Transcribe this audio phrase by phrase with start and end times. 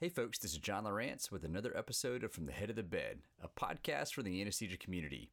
[0.00, 2.84] Hey folks, this is John Lawrence with another episode of From the Head of the
[2.84, 5.32] Bed, a podcast for the anesthesia community.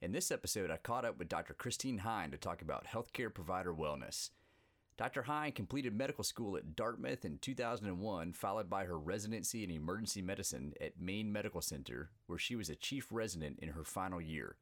[0.00, 1.52] In this episode, I caught up with Dr.
[1.52, 4.30] Christine Hine to talk about healthcare provider wellness.
[4.96, 5.24] Dr.
[5.24, 10.72] Hine completed medical school at Dartmouth in 2001, followed by her residency in emergency medicine
[10.80, 14.56] at Maine Medical Center, where she was a chief resident in her final year.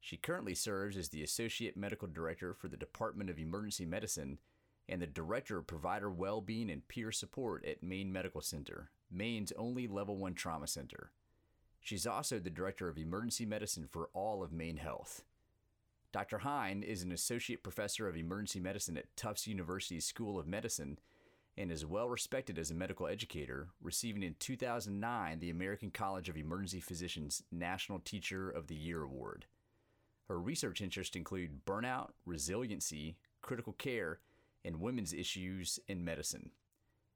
[0.00, 4.40] She currently serves as the Associate Medical Director for the Department of Emergency Medicine
[4.88, 9.86] and the Director of Provider Wellbeing and Peer Support at Maine Medical Center, Maine's only
[9.86, 11.12] Level 1 trauma center.
[11.80, 15.24] She's also the Director of Emergency Medicine for all of Maine Health.
[16.12, 16.38] Dr.
[16.38, 20.98] Hine is an Associate Professor of Emergency Medicine at Tufts University School of Medicine
[21.56, 26.36] and is well respected as a medical educator, receiving in 2009 the American College of
[26.36, 29.46] Emergency Physicians National Teacher of the Year Award.
[30.28, 34.20] Her research interests include burnout, resiliency, critical care,
[34.64, 36.50] and women's issues in medicine.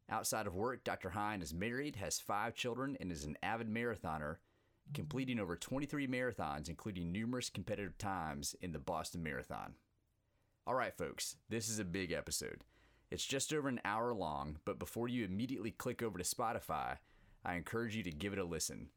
[0.08, 1.10] Outside of work, Dr.
[1.10, 4.36] Hine is married, has five children, and is an avid marathoner,
[4.94, 9.74] completing over 23 marathons, including numerous competitive times in the Boston Marathon.
[10.66, 12.62] All right, folks, this is a big episode.
[13.10, 16.98] It's just over an hour long, but before you immediately click over to Spotify,
[17.44, 18.88] I encourage you to give it a listen.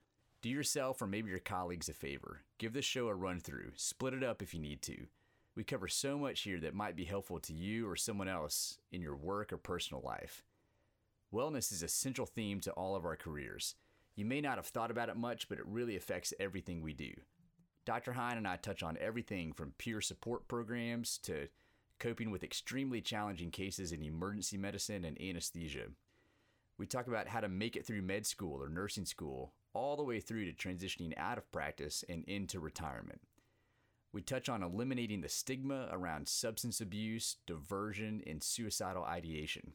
[0.42, 2.42] Do yourself or maybe your colleagues a favor.
[2.58, 5.08] Give the show a run through, split it up if you need to.
[5.56, 9.02] We cover so much here that might be helpful to you or someone else in
[9.02, 10.44] your work or personal life.
[11.34, 13.76] Wellness is a central theme to all of our careers.
[14.16, 17.14] You may not have thought about it much, but it really affects everything we do.
[17.86, 18.14] Dr.
[18.14, 21.48] Hine and I touch on everything from peer support programs to
[22.00, 25.88] coping with extremely challenging cases in emergency medicine and anesthesia.
[26.78, 30.04] We talk about how to make it through med school or nursing school, all the
[30.04, 33.22] way through to transitioning out of practice and into retirement.
[34.12, 39.74] We touch on eliminating the stigma around substance abuse, diversion, and suicidal ideation.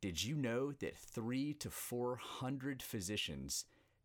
[0.00, 3.64] Did you know that three to 400 physicians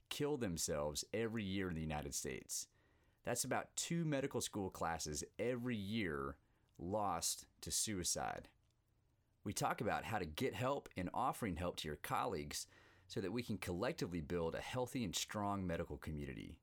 [0.09, 2.67] kill themselves every year in the United States?
[3.25, 6.35] That's about two medical school classes every year
[6.79, 8.47] lost to suicide.
[9.43, 12.65] We talk about how to get help and offering help to your colleagues
[13.07, 16.57] so that we can collectively build a healthy and strong medical community.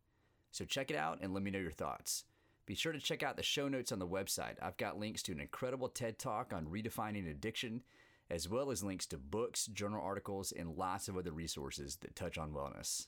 [0.51, 2.25] So check it out and let me know your thoughts.
[2.67, 4.57] Be sure to check out the show notes on the website.
[4.61, 7.83] I've got links to an incredible TED talk on redefining addiction,
[8.29, 12.37] as well as links to books, journal articles, and lots of other resources that touch
[12.37, 13.07] on wellness.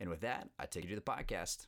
[0.00, 1.66] And with that, I take you to the podcast.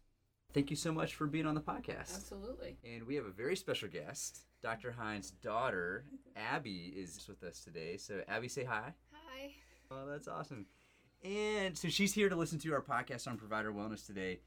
[0.55, 2.17] Thank you so much for being on the podcast.
[2.17, 2.79] Absolutely.
[2.85, 4.41] And we have a very special guest.
[4.63, 4.91] Dr.
[4.91, 6.05] Hine's daughter,
[6.37, 7.99] Abby, is with us today.
[7.99, 8.95] So, Abby, say hi.
[9.13, 9.51] Hi.
[9.91, 10.67] Oh, that's awesome.
[11.23, 14.41] And so she's here to listen to our podcast on provider wellness today.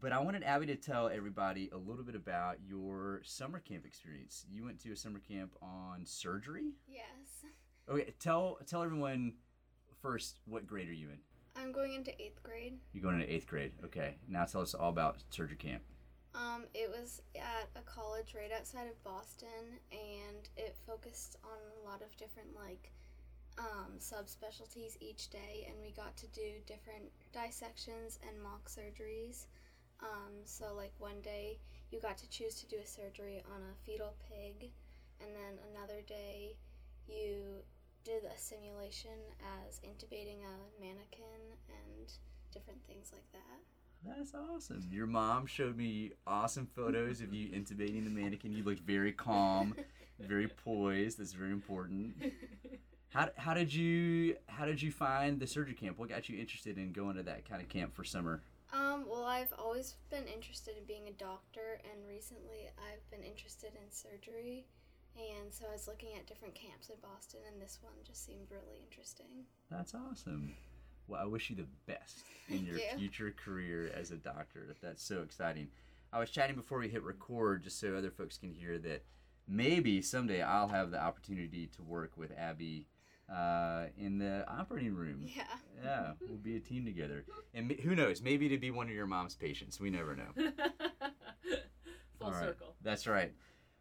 [0.00, 4.46] But I wanted Abby to tell everybody a little bit about your summer camp experience.
[4.50, 6.72] You went to a summer camp on surgery.
[6.88, 7.04] Yes.
[7.90, 9.32] Okay, tell tell everyone
[10.00, 11.18] first what grade are you in?
[11.56, 12.74] I'm going into eighth grade.
[12.92, 13.72] You're going into eighth grade.
[13.84, 15.82] Okay, now tell us all about surgery camp.
[16.34, 21.88] Um, it was at a college right outside of Boston, and it focused on a
[21.88, 22.92] lot of different like
[23.58, 29.46] um, subspecialties each day, and we got to do different dissections and mock surgeries.
[30.02, 31.58] Um, so like one day
[31.90, 34.70] you got to choose to do a surgery on a fetal pig,
[35.20, 36.56] and then another day
[37.06, 37.62] you
[38.04, 39.18] did a simulation
[39.66, 42.12] as intubating a mannequin and
[42.52, 43.60] different things like that.
[44.04, 44.88] That's awesome.
[44.90, 48.52] Your mom showed me awesome photos of you intubating the mannequin.
[48.52, 49.76] You looked very calm,
[50.18, 51.18] very poised.
[51.18, 52.16] That's very important.
[53.10, 55.98] How, how did you how did you find the surgery camp?
[55.98, 58.42] What got you interested in going to that kind of camp for summer?
[58.72, 63.72] Um, well, I've always been interested in being a doctor, and recently I've been interested
[63.74, 64.66] in surgery.
[65.16, 68.50] And so I was looking at different camps in Boston, and this one just seemed
[68.50, 69.44] really interesting.
[69.70, 70.54] That's awesome.
[71.06, 72.84] Well, I wish you the best in your you.
[72.96, 74.74] future career as a doctor.
[74.80, 75.68] That's so exciting.
[76.12, 79.04] I was chatting before we hit record just so other folks can hear that
[79.46, 82.86] maybe someday I'll have the opportunity to work with Abby
[83.32, 85.24] uh, in the operating room.
[85.24, 85.44] Yeah.
[85.82, 87.24] Yeah, we'll be a team together.
[87.54, 89.80] And who knows, maybe to be one of your mom's patients.
[89.80, 90.28] We never know.
[92.20, 92.40] Full right.
[92.40, 92.74] circle.
[92.82, 93.32] That's right.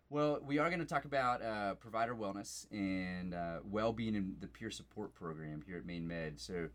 [0.10, 4.48] Well, we are going to talk about uh, provider wellness and uh, well-being in the
[4.48, 6.40] peer support program here at Maine Med.
[6.40, 6.68] So,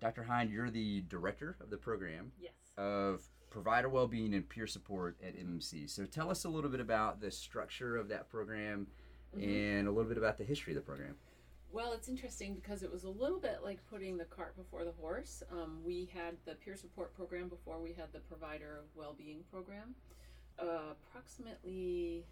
[0.00, 0.24] Dr.
[0.24, 2.52] Hine, you're the director of the program Yes.
[2.78, 5.88] of provider well-being and peer support at MMC.
[5.90, 8.86] So, tell us a little bit about the structure of that program
[9.34, 11.14] and a little bit about the history of the program.
[11.72, 14.90] Well, it's interesting because it was a little bit like putting the cart before the
[15.00, 15.44] horse.
[15.52, 19.94] Um, we had the peer support program before we had the provider well-being program.
[20.58, 22.24] Uh, approximately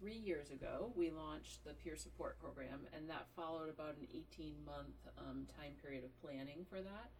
[0.00, 4.56] three years ago, we launched the peer support program, and that followed about an 18
[4.66, 7.10] month um, time period of planning for that,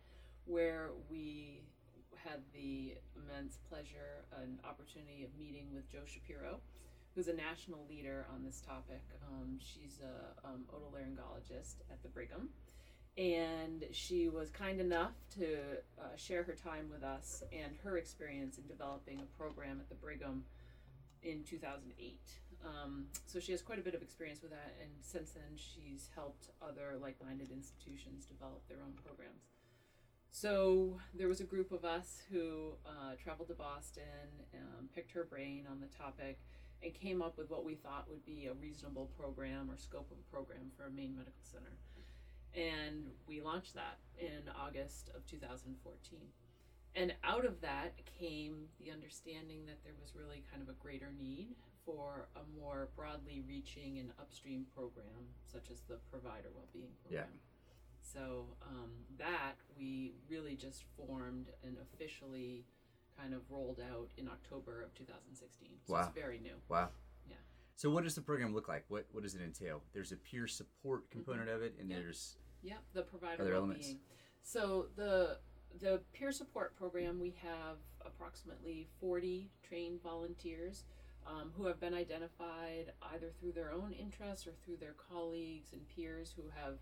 [0.46, 1.60] where we
[2.16, 6.58] had the immense pleasure and opportunity of meeting with Jo Shapiro,
[7.14, 9.02] who's a national leader on this topic.
[9.28, 12.48] Um, she's a um, otolaryngologist at the Brigham,
[13.16, 15.56] and she was kind enough to
[16.00, 19.94] uh, share her time with us and her experience in developing a program at the
[19.94, 20.44] Brigham
[21.22, 22.18] in 2008.
[22.64, 26.08] Um, so she has quite a bit of experience with that, and since then she's
[26.14, 29.42] helped other like-minded institutions develop their own programs.
[30.30, 34.02] So there was a group of us who uh, traveled to Boston,
[34.54, 36.38] um, picked her brain on the topic,
[36.82, 40.18] and came up with what we thought would be a reasonable program or scope of
[40.18, 41.76] a program for a Maine Medical Center.
[42.54, 46.20] And we launched that in August of 2014.
[46.94, 51.12] And out of that came the understanding that there was really kind of a greater
[51.18, 51.54] need
[51.86, 57.28] for a more broadly reaching and upstream program, such as the provider well-being program.
[57.32, 57.38] Yeah.
[58.02, 62.66] So um, that we really just formed and officially
[63.18, 65.68] kind of rolled out in October of 2016.
[65.86, 66.00] So Wow.
[66.00, 66.56] it's very new.
[66.68, 66.90] Wow.
[67.28, 67.36] Yeah.
[67.76, 68.84] So what does the program look like?
[68.88, 69.82] What what does it entail?
[69.92, 71.98] There's a peer support component of it, and Yeah.
[71.98, 73.94] there's Yep, the provider Other elements?
[74.42, 75.38] So the
[75.78, 80.84] the peer support program, we have approximately 40 trained volunteers
[81.26, 85.88] um, who have been identified either through their own interests or through their colleagues and
[85.88, 86.78] peers who have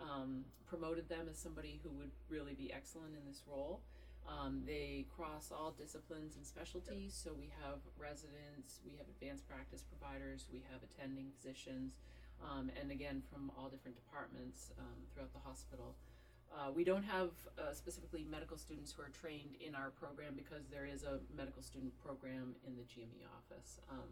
[0.00, 3.80] um, promoted them as somebody who would really be excellent in this role.
[4.26, 9.84] Um, they cross all disciplines and specialties, so we have residents, we have advanced practice
[9.86, 12.02] providers, we have attending physicians,
[12.42, 15.94] um, and again from all different departments um, throughout the hospital.
[16.54, 20.66] Uh, we don't have uh, specifically medical students who are trained in our program because
[20.70, 23.80] there is a medical student program in the GME office.
[23.90, 24.10] Um,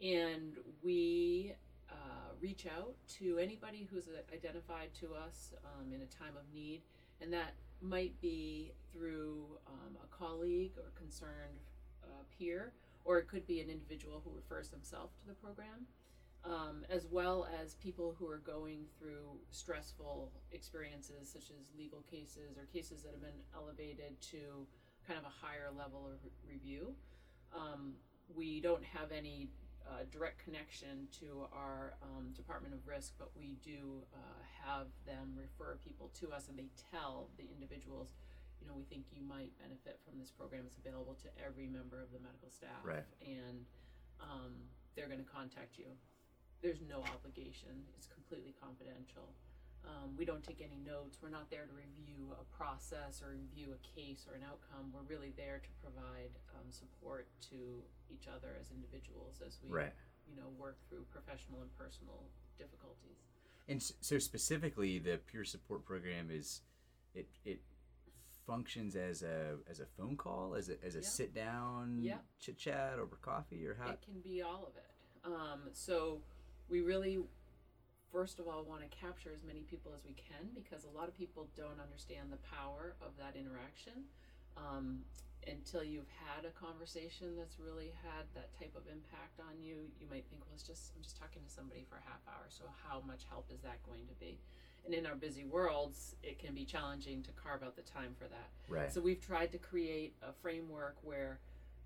[0.00, 1.54] and we
[1.90, 1.94] uh,
[2.40, 6.82] reach out to anybody who's uh, identified to us um, in a time of need,
[7.20, 11.60] and that might be through um, a colleague or concerned
[12.02, 12.72] uh, peer,
[13.04, 15.86] or it could be an individual who refers themselves to the program
[16.48, 22.56] um, as well as people who are going through stressful experiences, such as legal cases
[22.56, 24.66] or cases that have been elevated to
[25.06, 26.94] kind of a higher level of re- review.
[27.54, 27.94] Um,
[28.34, 29.48] we don't have any
[29.88, 34.18] uh, direct connection to our um, Department of Risk, but we do uh,
[34.66, 38.10] have them refer people to us, and they tell the individuals,
[38.60, 40.64] you know, we think you might benefit from this program.
[40.66, 43.06] It's available to every member of the medical staff, Right.
[43.22, 43.64] and
[44.20, 44.52] um,
[44.94, 45.86] they're going to contact you
[46.62, 47.84] there's no obligation.
[47.96, 49.28] It's completely confidential.
[49.86, 51.18] Um, we don't take any notes.
[51.22, 54.90] We're not there to review a process or review a case or an outcome.
[54.92, 59.92] We're really there to provide um, support to each other as individuals as we, right.
[60.28, 62.24] you know, work through professional and personal
[62.58, 63.22] difficulties.
[63.68, 66.62] And so specifically, the peer support program is
[67.14, 67.60] it it
[68.46, 71.04] functions as a as a phone call, as a as a Yeah.
[71.04, 72.18] sit down Yeah.
[72.38, 73.90] chit chat over coffee, or how?
[73.90, 74.90] It can be all of it.
[75.24, 76.22] Um, so
[76.68, 77.24] we really,
[78.16, 81.04] first of all, want to capture as many people as we can because a lot
[81.04, 84.08] of people don't understand the power of that interaction
[84.56, 85.04] um,
[85.44, 89.84] until you've had a conversation that's really had that type of impact on you.
[90.00, 92.48] You might think, well, it's just I'm just talking to somebody for a half hour,
[92.48, 94.40] so how much help is that going to be?
[94.88, 98.24] And in our busy worlds, it can be challenging to carve out the time for
[98.32, 98.48] that.
[98.72, 98.88] right.
[98.88, 101.38] So we've tried to create a framework where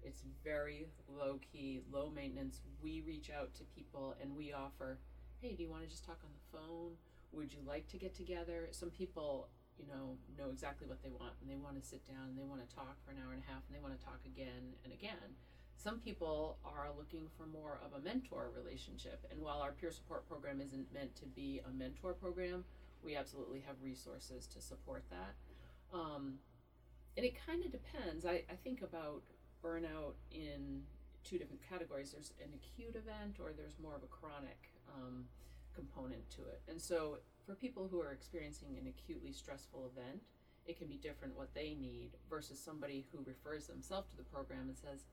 [0.02, 2.60] it's very low key, low maintenance.
[2.82, 4.98] We reach out to people and we offer,
[5.40, 6.92] hey, do you want to just talk on the phone?
[7.32, 8.68] Would you like to get together?
[8.72, 12.28] Some people, you know, know exactly what they want and they want to sit down
[12.28, 14.04] and they want to talk for an hour and a half and they want to
[14.04, 15.32] talk again and again.
[15.76, 19.24] Some people are looking for more of a mentor relationship.
[19.30, 22.64] And while our peer support program isn't meant to be a mentor program,
[23.02, 25.96] we absolutely have resources to support that.
[25.96, 26.34] Um,
[27.16, 28.26] and it kind of depends.
[28.26, 29.22] I, I think about
[29.64, 30.82] burnout in
[31.24, 35.24] two different categories there's an acute event, or there's more of a chronic um,
[35.74, 36.60] component to it.
[36.68, 40.20] And so, for people who are experiencing an acutely stressful event,
[40.66, 44.68] it can be different what they need versus somebody who refers themselves to the program
[44.68, 45.04] and says,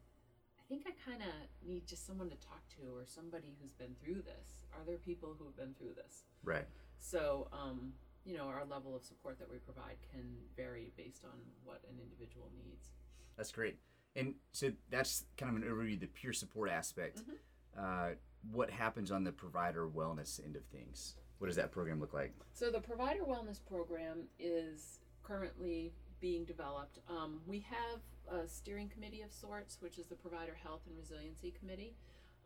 [0.59, 3.95] I think I kind of need just someone to talk to or somebody who's been
[4.03, 4.65] through this.
[4.73, 6.23] Are there people who have been through this?
[6.43, 6.65] right.
[6.99, 7.93] So, um,
[8.25, 11.97] you know, our level of support that we provide can vary based on what an
[12.01, 12.89] individual needs.
[13.37, 13.77] That's great.
[14.15, 17.19] And so that's kind of an overview of the peer support aspect.
[17.19, 17.79] Mm-hmm.
[17.79, 18.09] Uh,
[18.51, 21.15] what happens on the provider wellness end of things?
[21.39, 22.33] What does that program look like?
[22.53, 26.99] So, the provider wellness program is currently being developed.
[27.09, 27.99] Um, we have
[28.43, 31.95] a steering committee of sorts, which is the Provider Health and Resiliency Committee.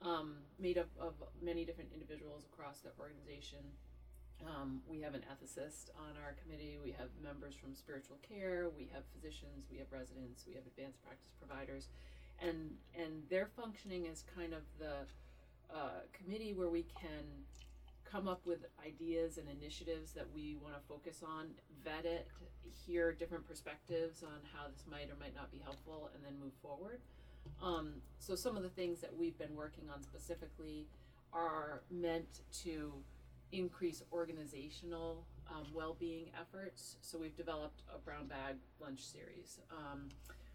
[0.04, 3.60] um, made up of many different individuals across the organization.
[4.44, 6.80] Um, we have an ethicist on our committee.
[6.84, 8.70] We have members from spiritual care.
[8.76, 9.68] We have physicians.
[9.72, 10.44] We have residents.
[10.48, 11.90] We have advanced practice providers,
[12.42, 15.06] and and they're functioning as kind of the
[16.14, 17.24] committee where we can
[18.04, 21.48] come up with ideas and initiatives that we want to focus on,
[21.84, 22.28] vet it,
[22.86, 26.54] hear different perspectives on how this might or might not be helpful, and then move
[26.62, 27.00] forward.
[27.62, 30.88] Um, so some of the things that we've been working on specifically
[31.34, 32.94] are meant to
[33.52, 36.98] increase organizational um, well-being efforts.
[37.02, 40.10] So we've developed a brown bag lunch series, um,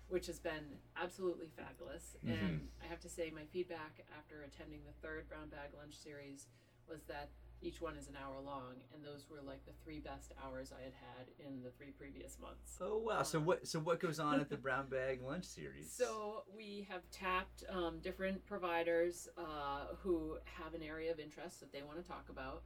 [0.08, 0.64] which has been
[1.00, 2.16] absolutely fabulous.
[2.26, 6.46] And I have to say, my feedback after attending the third brown bag lunch series
[6.88, 7.30] was that
[7.62, 10.82] each one is an hour long, and those were like the three best hours I
[10.82, 12.76] had had in the three previous months.
[12.80, 13.22] Oh wow!
[13.22, 15.90] So Um, what so what goes on at the Brown Bag Lunch Series?
[15.90, 21.72] So we have tapped um, different providers uh, who have an area of interest that
[21.72, 22.62] they want to talk about,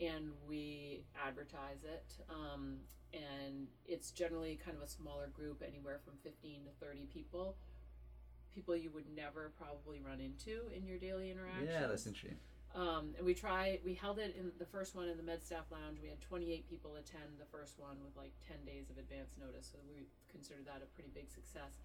[0.00, 2.16] and we advertise it.
[2.30, 2.78] Um,
[3.12, 7.56] and it's generally kind of a smaller group, anywhere from fifteen to thirty people.
[8.54, 11.68] People you would never probably run into in your daily interactions.
[11.70, 12.38] yeah, that's interesting.
[12.74, 13.80] Um, and we try.
[13.84, 15.98] We held it in the first one in the Med Staff Lounge.
[16.02, 19.68] We had 28 people attend the first one with like 10 days of advance notice,
[19.70, 21.84] so we considered that a pretty big success.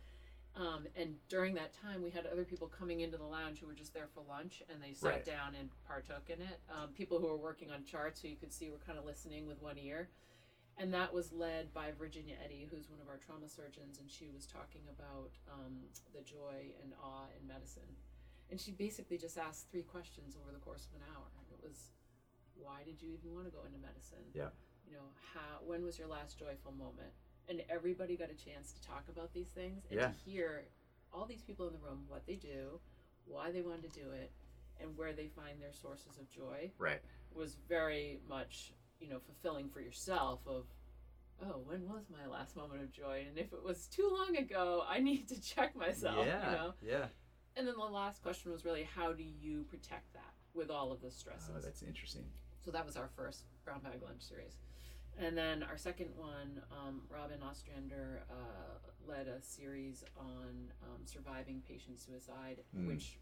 [0.55, 3.73] Um, and during that time, we had other people coming into the lounge who were
[3.75, 5.25] just there for lunch, and they sat Right.
[5.25, 6.59] down and partook in it.
[6.69, 9.45] Um, people who were working on charts, who you could see were kind of listening
[9.45, 10.09] with one ear.
[10.79, 14.29] And that was led by Virginia Eddy, who's one of our trauma surgeons, and she
[14.29, 17.95] was talking about um, the joy and awe in medicine
[18.49, 21.61] and she basically just asked three questions over the course of an hour and it
[21.61, 21.91] was
[22.55, 24.47] why did you even want to go into medicine Yeah.
[24.87, 27.11] you know how when was your last joyful moment
[27.49, 30.07] and everybody got a chance to talk about these things and Yeah.
[30.07, 30.65] to hear
[31.13, 32.79] all these people in the room what they do
[33.25, 34.31] why they wanted to do it
[34.79, 37.01] and where they find their sources of joy Right.
[37.33, 40.65] was very much you know fulfilling for yourself of
[41.41, 44.83] oh when was my last moment of joy and if it was too long ago
[44.87, 46.51] i need to check myself yeah.
[46.51, 47.05] you know Yeah.
[47.55, 51.01] and then the last question was really how do you protect that with all of
[51.01, 51.51] the stresses?
[51.55, 52.25] Oh, that's interesting.
[52.59, 54.57] so that was our first brown bag lunch series.
[55.19, 61.61] And then our second one, um, Robin Ostrander uh, led a series on um, surviving
[61.67, 62.87] patient suicide, Mm.
[62.87, 63.17] which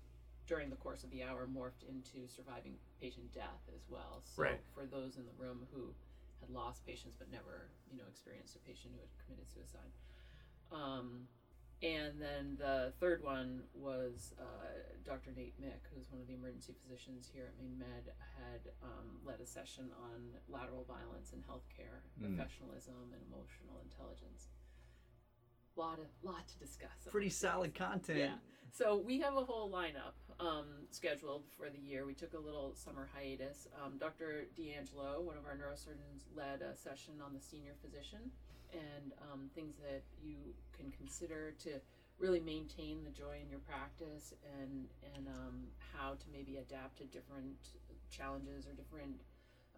[0.47, 4.21] during the course of the hour morphed into surviving patient death as well.
[4.23, 4.59] So Right.
[4.73, 5.93] for those in the room who
[6.41, 9.91] had lost patients but never, you know, experienced a patient who had committed suicide.
[10.71, 11.27] Um,
[11.83, 14.43] and then the third one was uh,
[15.05, 15.31] Dr.
[15.35, 19.39] Nate Mick, who's one of the emergency physicians here at Maine Med, had um, led
[19.41, 22.35] a session on lateral violence in healthcare, Mm.
[22.37, 24.47] professionalism, and emotional intelligence.
[25.75, 26.89] Lot of lot to discuss.
[27.11, 28.17] Pretty solid content.
[28.19, 28.35] Yeah.
[28.71, 32.05] So we have a whole lineup um, scheduled for the year.
[32.05, 33.67] We took a little summer hiatus.
[33.83, 34.45] Um, Dr.
[34.55, 38.31] D'Angelo, one of our neurosurgeons, led a session on the senior physician
[38.75, 40.35] and um, things that you
[40.77, 41.69] can consider to
[42.19, 45.63] really maintain the joy in your practice and and um,
[45.93, 47.55] how to maybe adapt to different
[48.09, 49.21] challenges or different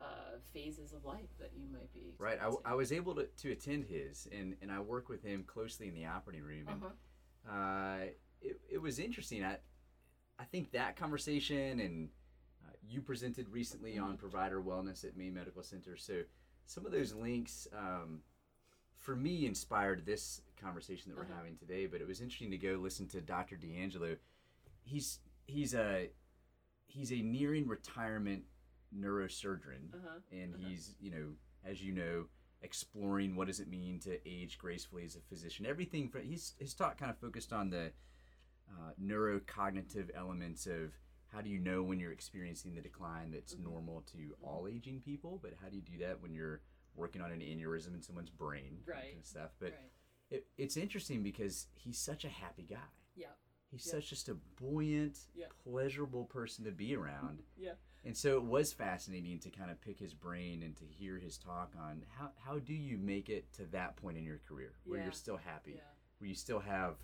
[0.01, 2.13] uh, phases of life that you might be.
[2.19, 2.37] Right.
[2.39, 5.43] I, w- I was able to, to attend his, and, and I work with him
[5.47, 6.67] closely in the operating room.
[6.69, 7.51] And Uh-huh.
[7.51, 7.97] uh,
[8.41, 9.43] it, it was interesting.
[9.43, 9.57] I,
[10.37, 12.09] I think that conversation, and
[12.63, 14.03] uh, you presented recently Mm-hmm.
[14.03, 15.97] on provider wellness at Maine Medical Center.
[15.97, 16.21] So
[16.67, 18.19] some of those links, um,
[18.99, 21.35] for me, inspired this conversation that we're Uh-huh.
[21.35, 21.85] having today.
[21.87, 23.55] But it was interesting to go listen to Dr.
[23.57, 24.17] D'Angelo.
[24.83, 26.09] He's he's a
[26.87, 28.45] he's a nearing retirement
[28.95, 30.19] neurosurgeon Uh-huh.
[30.31, 30.67] and Uh-huh.
[30.69, 32.27] he's you know as you know
[32.61, 36.73] exploring what does it mean to age gracefully as a physician everything from his his
[36.73, 37.91] talk kind of focused on the
[38.69, 40.93] uh, neurocognitive elements of
[41.27, 43.63] how do you know when you're experiencing the decline that's Mhm.
[43.63, 46.61] normal to all aging people but how do you do that when you're
[46.97, 49.03] working on an aneurysm in someone's brain Right.
[49.03, 49.91] kind of stuff but right.
[50.29, 52.77] it, it's interesting because he's such a happy guy
[53.15, 53.27] Yeah.
[53.71, 53.93] he's Yeah.
[53.93, 55.45] such just a buoyant Yeah.
[55.63, 57.73] pleasurable person to be around Yeah.
[58.03, 61.37] and so it was fascinating to kind of pick his brain and to hear his
[61.37, 64.99] talk on how, how do you make it to that point in your career where
[64.99, 65.05] Yeah.
[65.05, 65.79] you're still happy,
[66.19, 66.95] where you still have,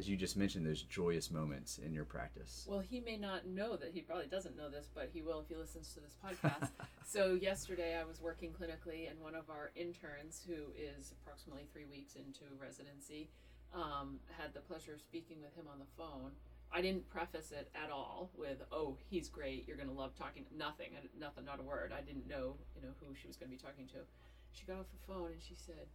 [0.00, 2.66] as you just mentioned, those joyous moments in your practice.
[2.66, 3.90] Well, he may not know that.
[3.92, 6.70] He probably doesn't know this, but he will if he listens to this podcast.
[7.06, 11.84] so, yesterday I was working clinically, and one of our interns, who is approximately three
[11.84, 13.28] weeks into residency,
[13.74, 16.30] um, had the pleasure of speaking with him on the phone.
[16.72, 19.68] I didn't preface it at all with, "Oh, he's great.
[19.68, 20.96] You're gonna love talking." Nothing.
[21.18, 21.44] Nothing.
[21.44, 21.92] Not a word.
[21.92, 24.06] I didn't know, you know, who she was gonna be talking to.
[24.52, 25.88] She got off the phone and she said,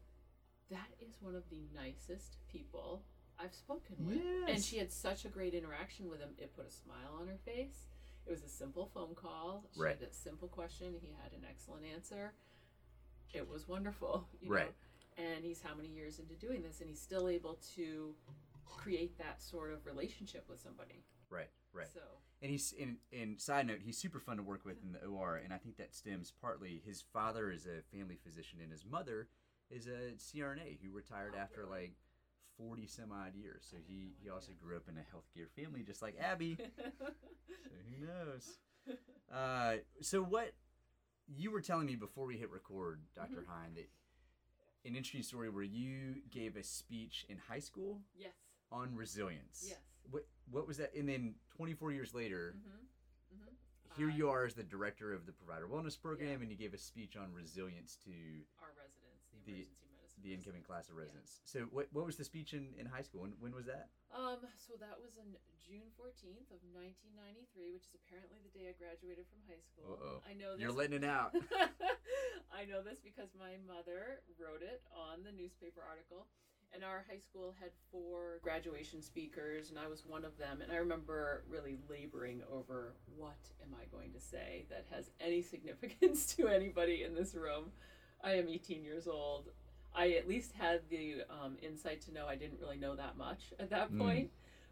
[0.69, 3.03] "That is one of the nicest people
[3.39, 6.35] I've spoken with." And she had such a great interaction with him.
[6.37, 7.87] It put a smile on her face.
[8.25, 9.69] It was a simple phone call.
[9.73, 9.99] She Right.
[9.99, 10.97] had a simple question.
[10.99, 12.33] He had an excellent answer.
[13.33, 14.27] It was wonderful.
[14.47, 14.67] Right.
[14.67, 14.73] Know?
[15.17, 18.15] And he's how many years into doing this, and he's still able to
[18.65, 21.05] create that sort of relationship with somebody.
[21.29, 21.87] Right, right.
[21.87, 22.01] So
[22.41, 22.97] And he's in.
[23.11, 25.77] In side note, he's super fun to work with in the OR, and I think
[25.77, 29.29] that stems partly his father is a family physician, and his mother
[29.69, 31.81] is a CRNA who retired Oh, after really?
[31.81, 31.95] like
[32.57, 33.65] forty some odd years.
[33.69, 36.57] So he no he also grew up in a healthcare family, just like Abby.
[36.87, 38.57] so who knows?
[39.33, 40.53] Uh, so what
[41.27, 43.47] you were telling me before we hit record, doctor Mhm.
[43.47, 43.89] Hine, that
[44.87, 48.33] an interesting story where you gave a speech in high school yes,
[48.71, 49.65] on resilience.
[49.67, 49.79] yes.
[50.11, 50.93] What what was that?
[50.93, 53.37] And then 24 years later, Mm-hmm.
[53.41, 53.95] Mm-hmm.
[53.97, 56.41] here I- you are as the director of the provider wellness program, Yeah.
[56.43, 58.11] and you gave a speech on resilience to
[58.61, 59.84] Our residents, the emergency.
[60.25, 61.05] The incoming class of Yeah.
[61.05, 61.39] residents.
[61.45, 63.21] So what what was the speech in, in high school?
[63.21, 63.93] When, when was that?
[64.09, 68.49] Um, so that was on June fourteenth of nineteen ninety three, which is apparently the
[68.57, 70.01] day I graduated from high school.
[70.01, 70.25] Uh-oh.
[70.25, 70.61] I know this.
[70.65, 71.37] You're letting it out.
[72.49, 76.25] I know this because my mother wrote it on the newspaper article.
[76.73, 80.59] And our high school had four graduation speakers, and I was one of them.
[80.61, 85.41] And I remember really laboring over what am I going to say that has any
[85.53, 87.71] significance to anybody in this room.
[88.21, 89.49] I am 18 years old.
[89.95, 93.53] I at least had the um, insight to know I didn't really know that much
[93.59, 93.99] at that Mm.
[93.99, 94.31] point.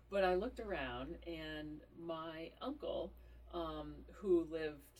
[0.09, 3.11] But I looked around, and my uncle,
[3.53, 4.99] um, who lived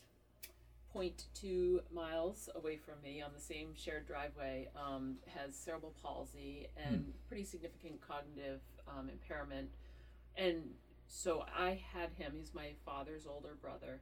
[0.93, 7.13] 0.2 miles away from me on the same shared driveway, um, has cerebral palsy and
[7.27, 9.69] pretty significant cognitive um, impairment.
[10.35, 10.75] And
[11.07, 14.01] so I had him, he's my father's older brother.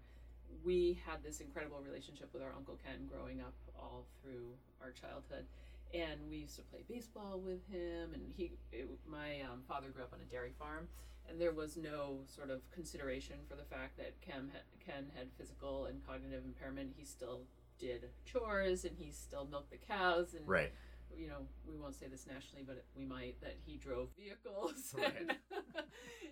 [0.63, 5.45] We had this incredible relationship with our Uncle Ken growing up all through our childhood.
[5.93, 8.13] And we used to play baseball with him.
[8.13, 10.87] And he, it, my um, father grew up on a dairy farm
[11.29, 15.27] and there was no sort of consideration for the fact that Ken had, Ken had
[15.37, 16.93] physical and cognitive impairment.
[16.97, 17.41] He still
[17.79, 20.71] did chores and he still milked the cows and Right.
[21.17, 24.93] you know we won't say this nationally, but we might that he drove vehicles.
[24.97, 25.37] Right.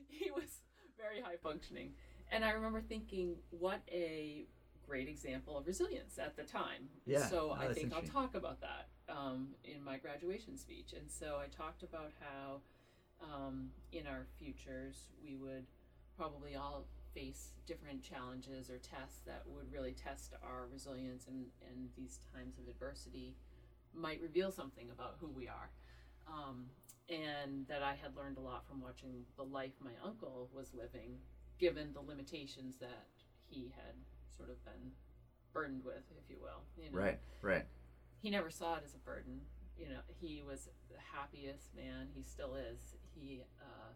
[0.09, 0.61] he was
[0.97, 1.93] very high functioning,
[2.31, 4.45] and I remember thinking, what a
[4.85, 6.89] great example of resilience at the time.
[7.05, 11.09] Yeah, So no, I think I'll talk about that um, in my graduation speech, and
[11.09, 12.61] so I talked about how
[13.21, 15.65] um, in our futures we would
[16.15, 21.89] probably all face different challenges or tests that would really test our resilience and, and
[21.97, 23.33] these times of adversity
[23.93, 25.69] might reveal something about who we are
[26.27, 26.65] um,
[27.09, 31.17] and that i had learned a lot from watching the life my uncle was living
[31.59, 33.07] given the limitations that
[33.49, 33.95] he had
[34.35, 34.91] sort of been
[35.51, 36.97] burdened with if you will you know?
[36.97, 37.17] Right.
[37.41, 37.63] Right.
[38.21, 39.41] He never saw it as a burden.
[39.77, 42.07] You know, he was the happiest man.
[42.13, 42.95] He still is.
[43.15, 43.91] He uh,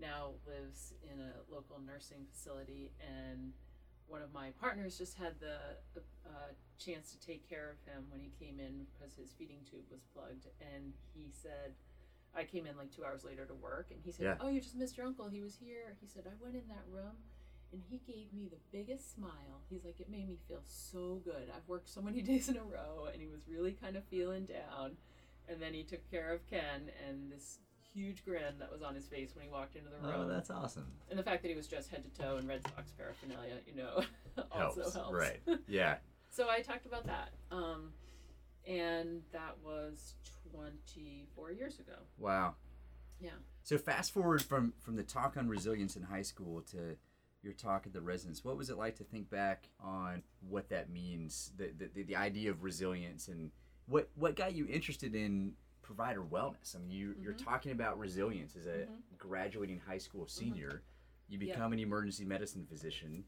[0.00, 3.52] now lives in a local nursing facility, and
[4.06, 5.56] one of my partners just had the
[6.26, 9.84] uh, chance to take care of him when he came in because his feeding tube
[9.90, 11.74] was plugged, and he said.
[12.36, 14.34] I came in like two hours later to work, and he said, Yeah.
[14.40, 15.28] "Oh, you just missed your uncle.
[15.28, 17.14] He was here." He said, "I went in that room,
[17.74, 19.60] and he gave me the biggest smile.
[19.68, 21.50] He's like, it made me feel so good.
[21.54, 24.44] I've worked so many days in a row, and he was really kind of feeling
[24.46, 24.92] down.
[25.48, 27.58] And then he took care of Ken, and this
[27.92, 30.20] huge grin that was on his face when he walked into the room.
[30.20, 30.86] Oh, that's awesome.
[31.10, 33.74] and the fact that he was dressed head to toe in Red Sox paraphernalia, you
[33.74, 34.02] know,
[34.52, 35.12] also Helps, helps.
[35.12, 35.40] right.
[35.68, 35.96] Yeah.
[36.30, 37.30] so I talked about that.
[37.50, 37.90] Um,
[38.66, 40.14] and that was
[40.52, 41.94] 24 years ago.
[42.18, 42.54] Wow.
[43.20, 43.30] Yeah.
[43.62, 46.96] So fast forward from from the talk on resilience in high school to
[47.44, 48.44] your talk at the residence.
[48.44, 52.50] What was it like to think back on what that means, the the, the, idea
[52.50, 53.50] of resilience, and
[53.86, 55.52] what what got you interested in
[55.82, 56.74] provider wellness?
[56.74, 57.44] I mean, you you're Mhm.
[57.44, 59.18] talking about resilience as a Mhm.
[59.18, 60.82] graduating high school senior.
[61.28, 61.54] You Yeah.
[61.54, 63.24] become an emergency medicine physician.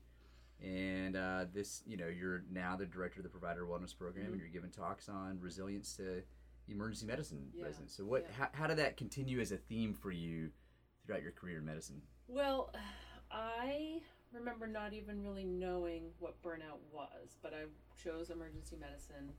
[0.63, 4.41] And uh, this, you know, you're now the director of the provider wellness program, and
[4.41, 6.23] you're giving talks on resilience to
[6.67, 7.95] emergency medicine Yeah, residents.
[7.95, 8.23] So, what?
[8.23, 8.33] yeah.
[8.33, 10.51] How, how did that continue as a theme for you
[11.05, 12.01] throughout your career in medicine?
[12.27, 12.73] Well,
[13.37, 14.01] I
[14.33, 17.65] remember not even really knowing what burnout was, but I
[18.03, 19.33] chose emergency medicine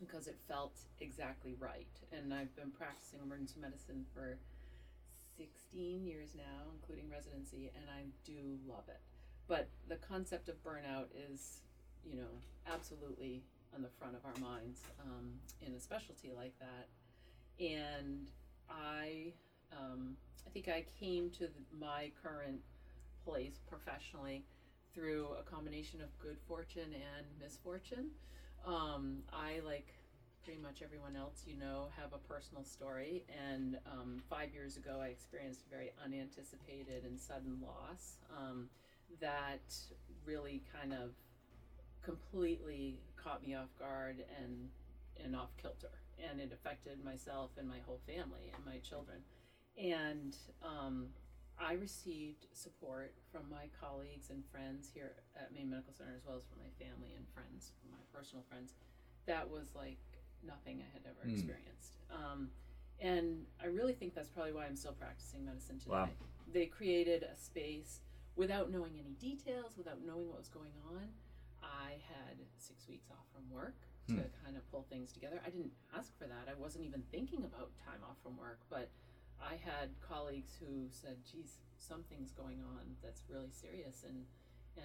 [0.00, 1.86] because it felt exactly right.
[2.10, 4.38] And I've been practicing emergency medicine for
[5.36, 9.00] 16 years now, including residency, and I do love it.
[9.46, 11.60] But the concept of burnout is,
[12.02, 12.32] you know,
[12.66, 13.42] absolutely
[13.74, 16.88] on the front of our minds um, in a specialty like that.
[17.62, 18.30] And
[18.70, 19.32] I,
[19.72, 22.60] um, I think I came to the, my current
[23.24, 24.44] place professionally
[24.94, 28.10] through a combination of good fortune and misfortune.
[28.66, 29.94] Um, I, like
[30.44, 33.24] pretty much everyone else you know, have a personal story.
[33.50, 38.18] And um, five years ago, I experienced a very unanticipated and sudden loss.
[38.38, 38.68] Um,
[39.20, 39.74] that
[40.26, 41.10] really kind of
[42.04, 44.68] completely caught me off guard and
[45.24, 45.88] and off kilter
[46.30, 49.18] and it affected myself and my whole family and my children
[49.78, 51.06] and um,
[51.58, 56.36] i received support from my colleagues and friends here at maine medical center as well
[56.36, 58.74] as from my family and friends my personal friends
[59.26, 59.98] that was like
[60.46, 61.32] nothing i had ever Mm.
[61.32, 62.50] experienced um,
[63.00, 66.08] and i really think that's probably why i'm still practicing medicine today Wow.
[66.52, 68.00] they created a space
[68.36, 71.08] without knowing any details without knowing what was going on
[71.62, 73.74] I had six weeks off from work
[74.08, 74.44] to Hmm.
[74.44, 75.40] kind of pull things together.
[75.46, 76.46] I didn't ask for that.
[76.46, 78.90] I wasn't even thinking about time off from work, but
[79.42, 84.26] I had colleagues who said, "Geez, something's going on that's really serious, and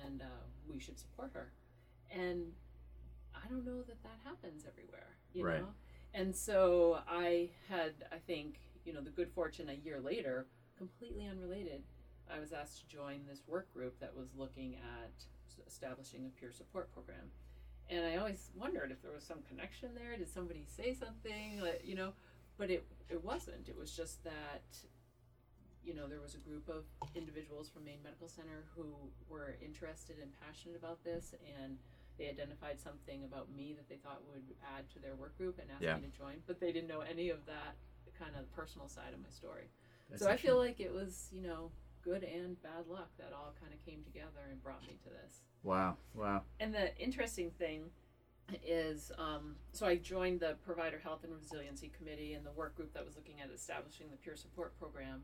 [0.06, 1.52] and uh, we should support her."
[2.12, 2.54] And
[3.36, 5.60] I don't know that that happens everywhere, you Right.
[5.62, 5.74] know.
[6.14, 11.28] And so I had, I think, you know, the good fortune a year later, completely
[11.28, 11.84] unrelated,
[12.32, 15.12] I was asked to join this work group that was looking at
[15.68, 17.30] establishing a peer support program.
[17.90, 20.18] And I always wondered if there was some connection there.
[20.18, 22.14] Did somebody say something, like, you know?
[22.60, 23.70] But it it wasn't.
[23.70, 24.68] It was just that,
[25.84, 26.84] you know, there was a group of
[27.16, 28.86] individuals from Maine Medical Center who
[29.30, 31.78] were interested and passionate about this, and
[32.20, 34.44] they identified something about me that they thought would
[34.78, 35.96] add to their work group and asked Yeah.
[35.96, 36.44] me to join.
[36.46, 37.76] But they didn't know any of that
[38.20, 39.70] kind of personal side of my story
[40.10, 43.54] That's so I feel like it was, you know, good and bad luck that all
[43.62, 45.40] kind of came together and brought me to this.
[45.64, 45.96] Wow.
[46.14, 46.44] Wow.
[46.60, 47.90] And the interesting thing
[48.66, 52.94] is, um, so I joined the Provider Health and Resiliency Committee and the work group
[52.94, 55.24] that was looking at establishing the peer support program,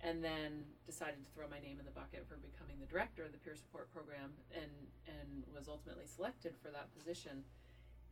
[0.00, 3.32] and then decided to throw my name in the bucket for becoming the director of
[3.32, 4.70] the peer support program, and
[5.06, 7.44] and was ultimately selected for that position.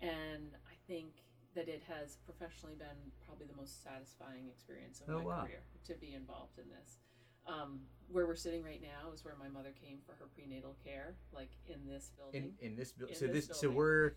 [0.00, 5.18] And I think that it has professionally been probably the most satisfying experience of Oh,
[5.18, 5.42] my wow.
[5.44, 6.98] career to be involved in this.
[7.46, 7.81] Um,
[8.12, 11.50] where we're sitting right now is where my mother came for her prenatal care, like
[11.68, 12.53] in this building.
[12.61, 13.14] in this building.
[13.14, 13.61] In So this this.
[13.61, 14.14] So we're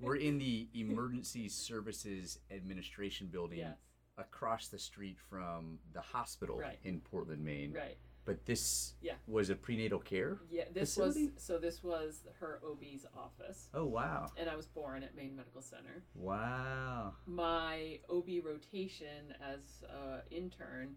[0.00, 3.76] we're in the Emergency Services Administration building yes,
[4.16, 6.78] across the street from the hospital Right.
[6.84, 7.72] in Portland, Maine.
[7.74, 7.98] right.
[8.24, 9.16] But this Yeah.
[9.26, 10.38] was a prenatal care.
[10.50, 11.26] Yeah, this Facility?
[11.34, 11.58] was so.
[11.58, 14.32] This was her OB's office, Oh wow.
[14.38, 16.02] and I was born at Maine Medical Center.
[16.14, 17.12] Wow.
[17.26, 20.96] My OB rotation as uh, intern,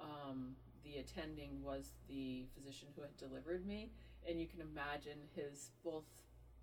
[0.00, 3.90] um, the attending was the physician who had delivered me,
[4.28, 6.04] and you can imagine his both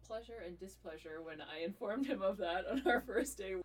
[0.07, 3.55] pleasure and displeasure when I informed him of that on our first day.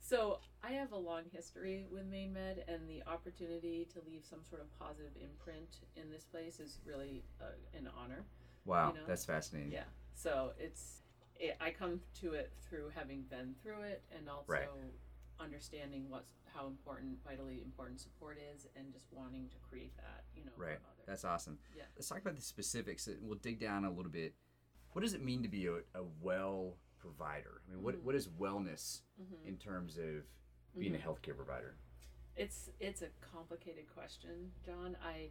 [0.00, 4.44] So I have a long history with Maine Med, and the opportunity to leave some
[4.48, 8.24] sort of positive imprint in this place is really uh, an honor.
[8.64, 8.90] Wow.
[8.90, 9.06] You know?
[9.06, 9.72] That's fascinating.
[9.72, 9.84] Yeah.
[10.14, 11.02] So it's
[11.38, 14.68] it, I come to it through having been through it and also Right.
[15.40, 20.44] Understanding what's how important vitally important support is and just wanting to create that, you
[20.44, 20.78] know, Right.
[21.06, 21.58] That's awesome.
[21.76, 21.84] Yeah.
[21.94, 23.08] Let's talk about the specifics.
[23.20, 24.34] We'll dig down a little bit.
[24.92, 27.60] What does it mean to be a, a well provider?
[27.68, 28.02] I mean, what, Mm.
[28.02, 29.46] what is wellness Mhm.
[29.46, 30.24] in terms of
[30.78, 30.96] being Mhm.
[30.96, 31.76] a healthcare provider?
[32.34, 34.96] It's it's a complicated question, John.
[35.02, 35.30] I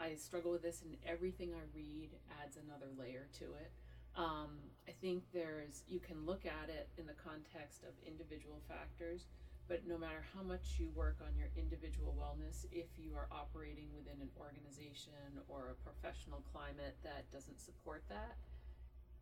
[0.00, 3.72] I struggle with this, and everything I read adds another layer to it.
[4.18, 9.26] Um, I think there's you can look at it in the context of individual factors,
[9.68, 13.86] but no matter how much you work on your individual wellness, if you are operating
[13.94, 18.34] within an organization or a professional climate that doesn't support that,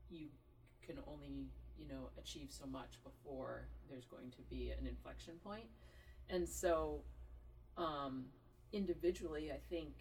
[0.09, 0.29] you
[0.81, 5.67] can only you know achieve so much before there's going to be an inflection point.
[6.31, 7.03] and so
[7.77, 8.25] um,
[8.73, 9.93] individually i think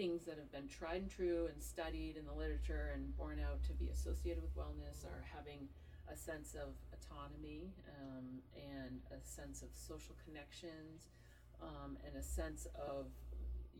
[0.00, 3.62] things that have been tried and true and studied in the literature and borne out
[3.62, 5.68] to be associated with wellness are having
[6.10, 7.68] a sense of autonomy
[8.00, 11.12] um, and a sense of social connections
[11.60, 13.12] um, and a sense of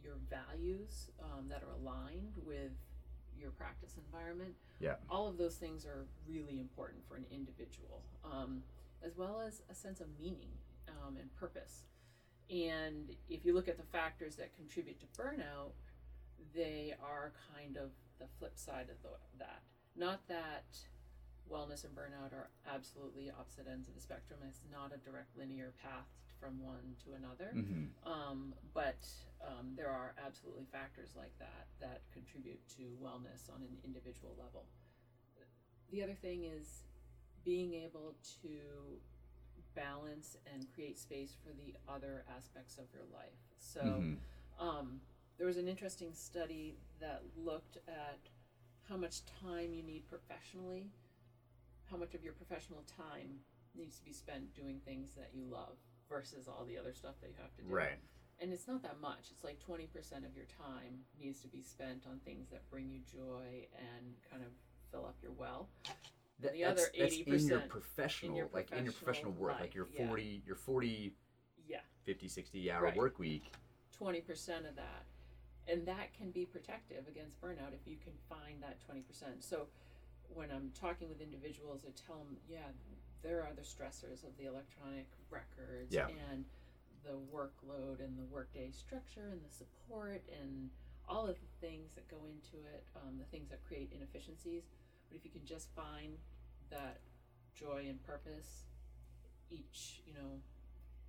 [0.04, 2.72] your values um, that are aligned with
[3.40, 4.96] your practice environment Yeah.
[5.09, 8.62] all of those things are really important for an individual, um,
[9.02, 10.52] as well as a sense of meaning
[10.87, 11.85] um, and purpose.
[12.50, 15.72] And if you look at the factors that contribute to burnout,
[16.55, 19.62] they are kind of the flip side of the, that.
[19.96, 20.64] Not that
[21.50, 24.40] wellness and burnout are absolutely opposite ends of the spectrum.
[24.48, 26.07] It's not a direct linear path
[26.38, 27.53] from one to another.
[27.55, 28.09] Mm-hmm.
[28.11, 29.05] Um, but
[29.46, 34.64] um, there are absolutely factors like that that contribute to wellness on an individual level.
[35.90, 36.85] The other thing is
[37.44, 39.00] being able to
[39.74, 43.38] balance and create space for the other aspects of your life.
[43.59, 44.18] So, Mhm.
[44.59, 45.00] um,
[45.40, 48.18] there was an interesting study that looked at
[48.87, 50.90] how much time you need professionally,
[51.90, 53.40] how much of your professional time
[53.74, 55.79] needs to be spent doing things that you love
[56.11, 57.74] versus all the other stuff that you have to do.
[57.74, 57.96] Right.
[58.38, 59.31] and it's not that much.
[59.31, 59.87] It's like 20%
[60.26, 64.42] of your time needs to be spent on things that bring you joy and kind
[64.42, 64.50] of
[64.92, 65.68] fill up your well.
[66.40, 69.53] That, the that's, other that's in your 80% professional, your like in your professional work,
[69.53, 70.07] life, like your yeah.
[70.07, 71.14] 40, your 40,
[71.66, 72.96] Yeah, 50, 60 hour Right.
[72.96, 73.55] work week.
[73.98, 75.07] 20% of that.
[75.68, 79.03] And that can be protective against burnout if you can find that 20%.
[79.40, 79.66] So
[80.35, 82.68] when I'm talking with individuals, I tell them, yeah,
[83.23, 86.09] there are the stressors of the electronic records Yeah.
[86.31, 86.44] and
[87.05, 90.70] the workload and the workday structure and the support and
[91.09, 94.64] all of the things that go into it, um, the things that create inefficiencies.
[95.09, 96.18] But if you can just find
[96.70, 97.01] that
[97.55, 98.64] joy and purpose
[99.51, 100.40] each, you know,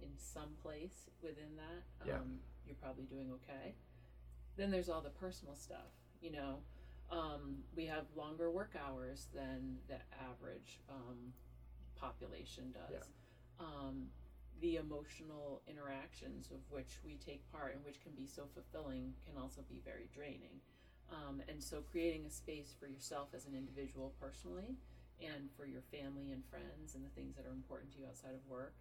[0.02, 2.22] in some place within that, um, Yeah.
[2.66, 3.76] you're probably doing okay.
[4.62, 5.90] Then there's all the personal stuff,
[6.22, 6.58] you know.
[7.10, 11.34] Um, we have longer work hours than the average um,
[11.96, 13.10] population does.
[13.60, 14.06] Um,
[14.62, 19.36] the emotional interactions of which we take part and which can be so fulfilling can
[19.36, 20.62] also be very draining.
[21.12, 24.78] Um, and so, creating a space for yourself as an individual personally
[25.20, 28.36] and for your family and friends and the things that are important to you outside
[28.36, 28.76] of work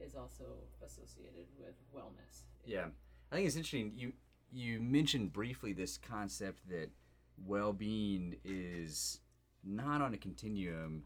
[0.00, 2.48] is also associated with wellness.
[2.64, 2.86] Yeah,
[3.30, 3.92] I think it's interesting.
[3.94, 4.14] You
[4.52, 6.90] you mentioned briefly this concept that
[7.44, 9.20] well-being is
[9.64, 11.04] not on a continuum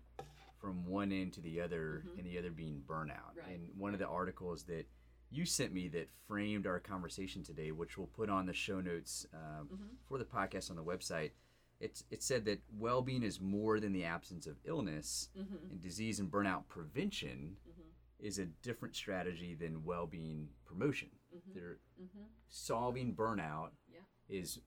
[0.61, 2.19] from one end to the other, Mhm.
[2.19, 3.35] and the other being burnout.
[3.37, 3.49] Right.
[3.59, 4.87] And one of the articles that
[5.31, 9.27] you sent me that framed our conversation today, which we'll put on the show notes
[9.33, 9.97] um, Mhm.
[10.07, 11.33] for the podcast on the website.
[11.79, 15.71] It's, it said that well-being is more than the absence of illness, Mm-hmm.
[15.71, 17.85] and disease and burnout prevention Mhm.
[18.19, 21.11] is a different strategy than well-being promotion.
[21.35, 21.55] Mhm.
[21.55, 22.25] They're Mm-hmm.
[22.49, 24.01] solving burnout Yeah.
[24.29, 24.59] is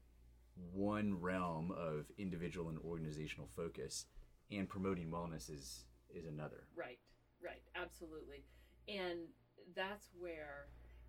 [0.56, 4.06] one realm of individual and organizational focus,
[4.52, 6.67] and promoting wellness is is another.
[6.76, 6.99] Right,
[7.41, 8.45] right, absolutely.
[8.88, 9.34] And
[9.73, 10.67] that's where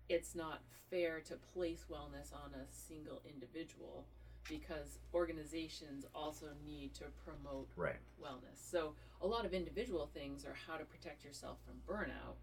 [0.09, 4.07] it's not fair to place wellness on a single individual
[4.49, 7.99] because organizations also need to promote Right.
[8.19, 8.57] wellness.
[8.57, 12.37] So a lot of individual things are how to protect yourself from burnout,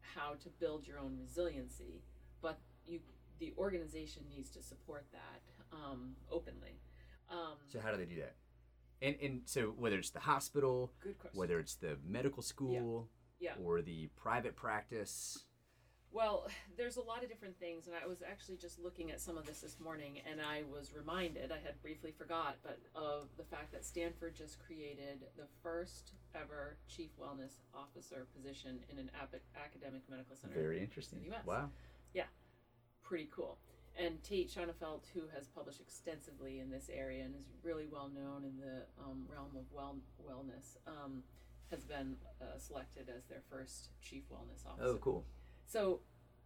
[0.00, 2.02] how to build your own resiliency,
[2.42, 3.00] but you
[3.38, 5.40] the organization needs to support that
[5.76, 6.80] um, openly.
[7.30, 8.34] Um, So how do they do that?
[9.00, 11.38] And and so whether it's the hospital, good question.
[11.38, 13.54] whether it's the medical school, Yeah.
[13.62, 15.44] or the private practice.
[16.10, 16.48] Well,
[16.78, 19.44] there's a lot of different things, and I was actually just looking at some of
[19.44, 23.72] this this morning, and I was reminded, I had briefly forgot, but of the fact
[23.72, 30.00] that Stanford just created the first ever chief wellness officer position in an ap- academic
[30.08, 30.54] medical center.
[30.54, 31.18] Very interesting.
[31.22, 31.44] in the US.
[31.44, 31.70] Wow.
[32.14, 32.24] Yeah,
[33.02, 33.58] pretty cool.
[33.98, 38.44] And Tait Shanafelt, who has published extensively in this area and is really well known
[38.44, 41.22] in the um, realm of well wellness, um,
[41.70, 44.88] has been uh, selected as their first chief wellness officer.
[44.88, 45.24] Oh, cool.
[45.66, 46.00] So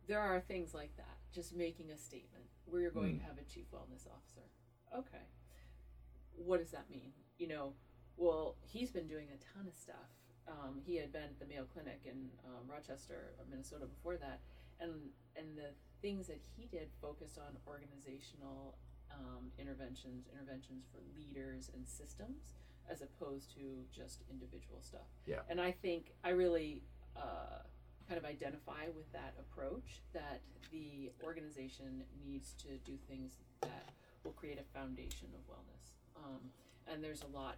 [0.07, 1.17] there are things like that.
[1.33, 2.45] Just making a statement.
[2.67, 3.19] We're going Hmm.
[3.19, 4.49] to have a chief wellness officer.
[4.97, 5.25] Okay.
[6.37, 7.13] What does that mean?
[7.39, 7.75] You know,
[8.17, 10.09] well, he's been doing a ton of stuff.
[10.49, 14.41] Um, he had been at the Mayo Clinic in um, Rochester, Minnesota before that,
[14.81, 14.93] and
[15.37, 18.77] and the things that he did focused on organizational
[19.13, 22.55] um, interventions, interventions for leaders and systems,
[22.91, 25.09] as opposed to just individual stuff.
[25.27, 25.41] Yeah.
[25.49, 26.83] And I think I really
[27.17, 27.63] uh,
[28.09, 33.91] kind of identify with that approach that the organization needs to do things that
[34.25, 35.93] will create a foundation of wellness.
[36.17, 36.41] Um,
[36.93, 37.57] and there's a lot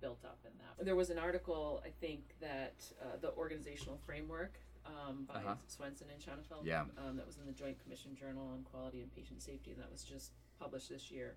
[0.00, 0.84] built up in that.
[0.84, 5.56] There was an article, I think, that uh, the organizational framework um, by Uh-huh.
[5.68, 6.86] Swensen and Shanafelt Yeah.
[6.98, 9.90] um, that was in the Joint Commission Journal on Quality and Patient Safety, and that
[9.90, 11.36] was just published this year.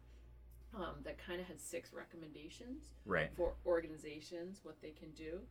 [0.73, 3.31] Um, that kind of had six recommendations Right.
[3.35, 5.47] for organizations what they can do.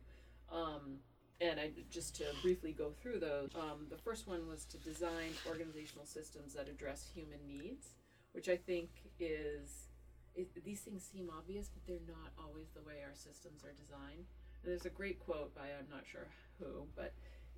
[0.49, 1.01] Um,
[1.41, 3.53] and I just to briefly go through those.
[3.55, 7.93] Um, the first one was to design organizational systems that address human needs,
[8.31, 9.89] which I think is
[10.35, 14.27] it, these things seem obvious, but they're not always the way our systems are designed.
[14.61, 16.27] And there's a great quote by I'm not sure
[16.59, 17.13] who, but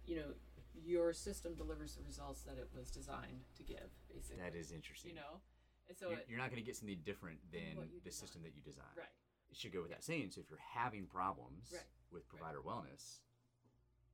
[0.09, 0.33] you know,
[0.73, 4.41] your system delivers the results that it was designed to give, basically.
[4.41, 5.11] That is interesting.
[5.13, 5.37] you know,
[5.87, 8.55] and so you're, it, you're not going to get something different than the system that
[8.57, 8.89] you design.
[8.97, 9.13] right.
[9.53, 10.29] It should go without saying.
[10.33, 11.85] So if you're having problems Right.
[12.13, 13.21] with provider wellness,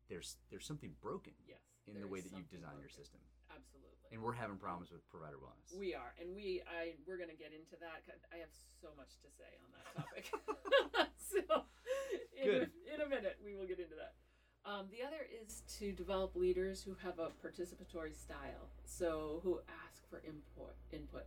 [0.09, 1.59] there's there's something broken Yes.
[1.87, 3.19] in the way that you've designed your system.
[3.51, 3.91] Absolutely.
[4.15, 5.75] And we're having problems with provider wellness.
[5.75, 9.29] We are, and we I we're gonna get into that I have so much to
[9.35, 10.25] say on that topic.
[11.19, 11.67] so,
[12.39, 12.71] in Good.
[12.71, 14.15] A, in a minute, we will get into that.
[14.65, 20.09] Um, the other is to develop leaders who have a participatory style, so who ask
[20.09, 20.75] for input.
[20.91, 21.25] Input.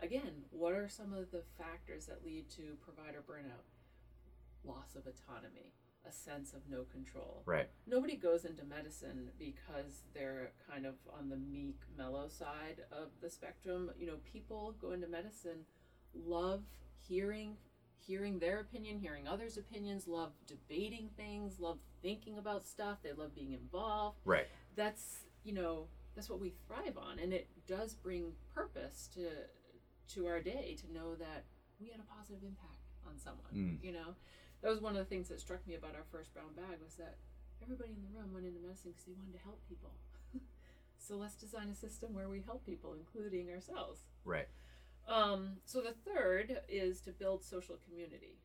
[0.00, 3.64] Again, what are some of the factors that lead to provider burnout?
[4.64, 5.72] Loss of autonomy.
[6.08, 7.42] a sense of no control.
[7.44, 7.68] Right.
[7.86, 13.28] Nobody goes into medicine because they're kind of on the meek, mellow side of the
[13.28, 13.90] spectrum.
[13.98, 15.66] You know, people go into medicine
[16.14, 16.62] love
[17.06, 17.56] hearing
[17.98, 23.34] hearing their opinion, hearing others' opinions, love debating things, love thinking about stuff, they love
[23.34, 24.18] being involved.
[24.24, 24.46] Right.
[24.76, 29.28] That's, you know, that's what we thrive on and it does bring purpose to
[30.14, 31.44] to our day to know that
[31.80, 33.84] we had a positive impact on someone, Mm.
[33.84, 34.14] you know.
[34.60, 36.96] That was one of the things that struck me about our first brown bag was
[36.96, 37.16] that
[37.62, 39.92] everybody in the room went into medicine because they wanted to help people.
[40.98, 44.00] so let's design a system where we help people, including ourselves.
[44.24, 44.48] Right.
[45.08, 48.36] Um, so the third is to build social community,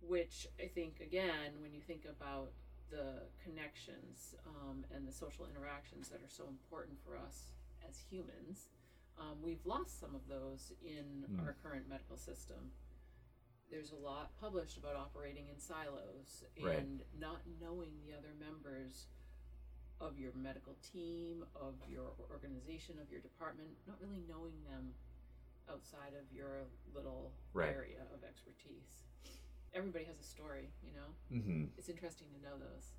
[0.00, 2.50] which I think again, when you think about
[2.90, 7.52] the connections um, and the social interactions that are so important for us
[7.88, 8.68] as humans,
[9.18, 11.40] um, we've lost some of those in Mm.
[11.46, 12.72] our current medical system.
[13.70, 17.18] There's a lot published about operating in silos and Right.
[17.18, 19.08] not knowing the other members
[20.00, 24.94] of your medical team, of your organization, of your department, not really knowing them
[25.68, 27.74] outside of your little Right.
[27.74, 29.04] area of expertise.
[29.74, 31.36] Everybody has a story, you know?
[31.36, 31.64] Mm-hmm.
[31.76, 32.92] It's interesting to know those.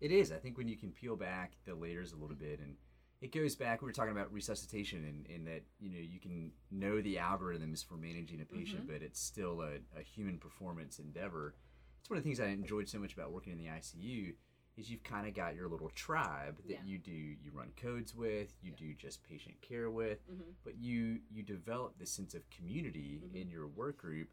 [0.00, 0.30] It is.
[0.30, 2.76] I think when you can peel back the layers a little bit, and
[3.20, 3.80] it goes back.
[3.82, 7.84] We were talking about resuscitation, and, and that you know you can know the algorithms
[7.84, 11.54] for managing a patient, but it's still a, a human performance endeavor.
[12.00, 14.34] It's one of the things I enjoyed so much about working in the ICU
[14.76, 16.78] is you've kind of got your little tribe that Yeah.
[16.84, 18.76] you do you run codes with, you Yeah.
[18.86, 20.52] do just patient care with, Mhm.
[20.62, 23.34] but you you develop this sense of community Mhm.
[23.34, 24.28] in your work group,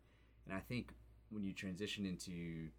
[0.46, 0.94] and I think
[1.30, 2.70] when you transition into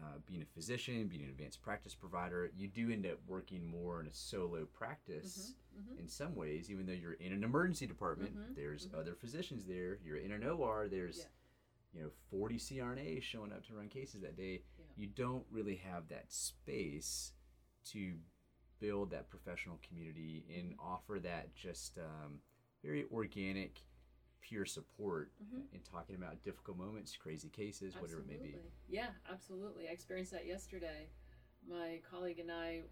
[0.00, 4.00] uh, being a physician, being an advanced practice provider, you do end up working more
[4.00, 5.98] in a solo practice Mhm.
[5.98, 8.94] in some ways, even though you're in an emergency department, Mhm, there's mhm.
[8.94, 11.24] other physicians there, you're in an OR, there's, Yeah.
[11.94, 14.62] you know, 40 CRNAs showing up to run cases that day.
[14.78, 14.84] Yeah.
[14.96, 17.32] You don't really have that space
[17.86, 18.20] to
[18.78, 20.80] build that professional community and Mm-hmm.
[20.80, 22.40] offer that just um,
[22.82, 23.82] very organic,
[24.40, 25.72] pure support Mhm.
[25.72, 28.56] in talking about difficult moments, crazy cases, whatever it may be.
[28.88, 29.88] Yeah, absolutely.
[29.88, 31.10] I experienced that yesterday.
[31.66, 32.84] My colleague and I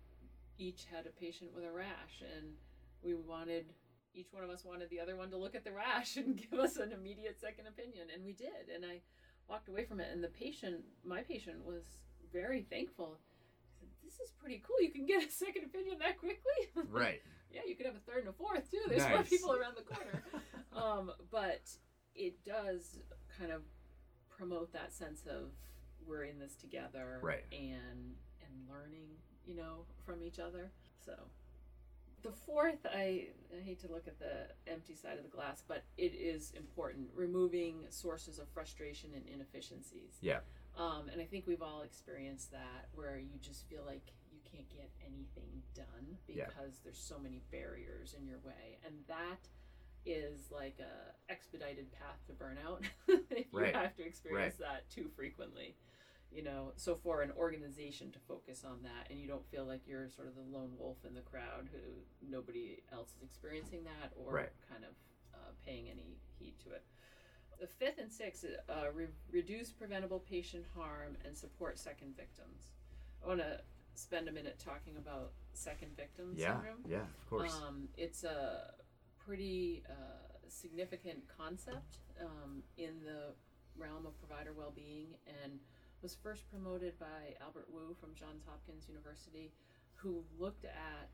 [0.58, 2.56] each had a patient with a rash, and
[3.02, 3.74] we wanted
[4.14, 6.58] each one of us wanted the other one to look at the rash and give
[6.58, 8.68] us an immediate second opinion, and we did.
[8.74, 9.02] And I
[9.48, 11.98] walked away from it, and the patient, my patient, was
[12.32, 13.20] very thankful.
[13.60, 14.80] He said, "This is pretty cool.
[14.80, 16.52] You can get a second opinion that quickly."
[16.90, 17.22] Right.
[17.56, 18.80] Yeah, you could have a third and a fourth too.
[18.86, 20.22] There's more people around the corner.
[20.76, 21.62] um, but
[22.14, 22.98] it does
[23.38, 23.62] kind of
[24.28, 25.52] promote that sense of
[26.06, 27.44] we're in this together, Right.
[27.52, 29.08] And and learning,
[29.46, 30.70] you know, from each other.
[31.04, 31.14] So
[32.22, 35.84] the fourth, I, I hate to look at the empty side of the glass, but
[35.96, 37.08] it is important.
[37.14, 40.18] Removing sources of frustration and inefficiencies.
[40.20, 40.40] Yeah.
[40.76, 44.12] Um, and I think we've all experienced that where you just feel like
[44.56, 46.46] can't get anything done Yeah.
[46.46, 48.78] because there's so many barriers in your way.
[48.84, 49.48] And that
[50.04, 52.82] is like a expedited path to burnout
[53.30, 53.68] if Right.
[53.74, 55.76] you have to experience that too frequently.
[56.32, 59.80] You know, so for an organization to focus on that and you don't feel like
[59.86, 61.78] you're sort of the lone wolf in the crowd who
[62.28, 64.50] nobody else is experiencing that or Right.
[64.70, 64.90] kind of
[65.34, 66.84] uh, paying any heed to it.
[67.60, 72.72] The fifth and sixth, uh, re- reduce preventable patient harm and support second victims.
[73.24, 73.60] I want to
[73.98, 76.54] spend a minute talking about second victim Yeah.
[76.54, 76.84] syndrome.
[76.86, 77.54] Yeah, of course.
[77.66, 78.74] Um, it's a
[79.18, 83.34] pretty uh, significant concept um, in the
[83.76, 85.08] realm of provider well-being
[85.42, 85.58] and
[86.02, 89.52] was first promoted by Albert Wu from Johns Hopkins University,
[89.94, 91.08] who looked at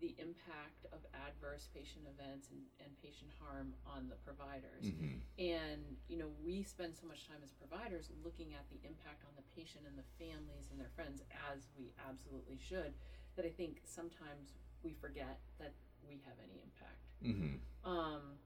[0.00, 4.84] the impact of adverse patient events and, and patient harm on the providers.
[4.84, 5.20] Mhm.
[5.38, 9.32] And, you know, we spend so much time as providers looking at the impact on
[9.36, 12.94] the patient and the families and their friends, as we absolutely should,
[13.36, 15.72] that I think sometimes we forget that
[16.06, 17.02] we have any impact.
[17.22, 17.60] Mhm.
[17.84, 18.38] Um,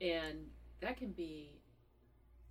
[0.00, 1.60] and that can be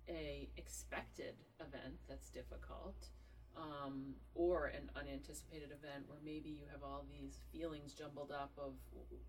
[0.08, 3.10] a expected event that's difficult.
[3.56, 8.74] Um, or an unanticipated event where maybe you have all these feelings jumbled up of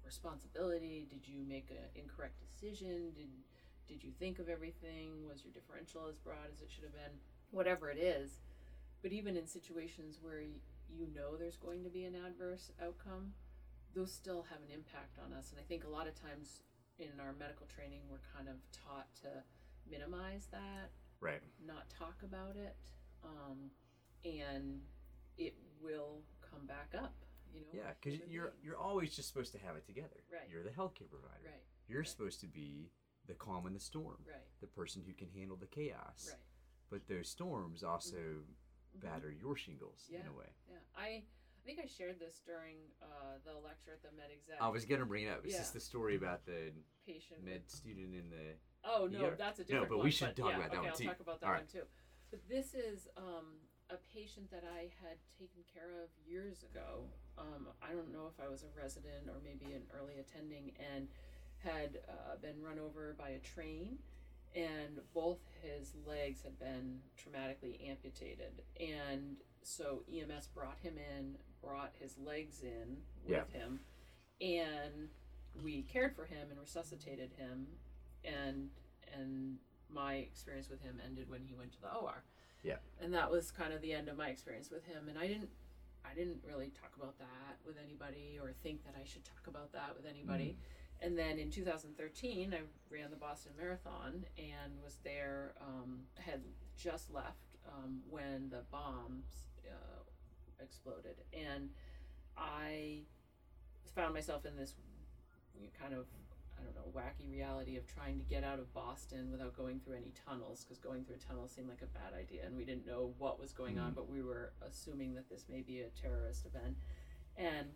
[0.06, 1.08] responsibility.
[1.10, 3.12] Did you make an incorrect decision?
[3.16, 3.30] Did
[3.88, 5.26] did you think of everything?
[5.26, 7.16] Was your differential as broad as it should have been?
[7.52, 8.40] Whatever it is.
[9.02, 13.32] But even in situations where you know there's going to be an adverse outcome,
[13.94, 15.52] those still have an impact on us.
[15.52, 16.64] And I think a lot of times
[17.00, 19.30] in our medical training, we're kind of taught to
[19.90, 21.42] minimize that, Right.
[21.66, 22.76] not talk about it,
[23.24, 23.72] um,
[24.26, 24.82] and
[25.38, 27.14] it will come back up.
[27.54, 30.24] You know, Yeah, because you're you're always just supposed to have it together.
[30.32, 30.50] Right.
[30.50, 31.46] You're the healthcare provider.
[31.46, 32.08] right, You're Right.
[32.08, 32.92] supposed to be
[33.28, 36.30] the calm in the storm, right, the person who can handle the chaos.
[36.32, 36.40] right.
[36.90, 38.44] But those storms also
[38.96, 40.50] batter your shingles in a way.
[40.70, 41.24] Yeah, I
[41.64, 44.62] I think I shared this during uh, the lecture at the Med Exec.
[44.62, 45.44] I was gonna bring it up.
[45.44, 45.60] It's Yeah.
[45.60, 46.72] just the story about the
[47.06, 47.44] patient.
[47.44, 48.56] med student in the.
[48.84, 49.36] oh no, Yeah.
[49.36, 49.90] that's a different.
[49.90, 49.90] One.
[49.90, 51.06] No, but we one, should talk yeah, about that okay, one I'll too.
[51.06, 51.88] talk about that one too.
[52.30, 53.60] But this is um,
[53.90, 57.06] a patient that I had taken care of years ago.
[57.38, 61.08] Um, I don't know if I was a resident or maybe an early attending, and
[61.64, 63.98] had uh, been run over by a train,
[64.56, 71.92] and both his legs had been traumatically amputated, and so EMS brought him in, brought
[72.00, 73.60] his legs in with Yeah.
[73.60, 73.80] him,
[74.42, 75.10] and
[75.64, 77.68] we cared for him and resuscitated him,
[78.24, 78.70] and
[79.14, 79.58] and
[79.90, 82.24] my experience with him ended when he went to the OR.
[82.64, 82.78] Yeah.
[83.02, 85.50] And that was kind of the end of my experience with him, and I didn't
[86.10, 89.74] I didn't really talk about that with anybody or think that I should talk about
[89.74, 90.58] that with anybody.
[91.02, 96.42] And then in 2013, I ran the Boston Marathon and was there, um, had
[96.76, 99.26] just left um, when the bombs
[99.70, 101.18] uh, exploded.
[101.34, 101.70] And
[102.36, 103.02] I
[103.96, 104.74] found myself in this
[105.80, 106.06] kind of,
[106.60, 109.96] I don't know, wacky reality of trying to get out of Boston without going through
[109.98, 112.46] any tunnels, because going through a tunnel seemed like a bad idea.
[112.46, 113.96] And we didn't know what was going on, Mm.
[113.96, 116.78] but we were assuming that this may be a terrorist event.
[117.36, 117.74] And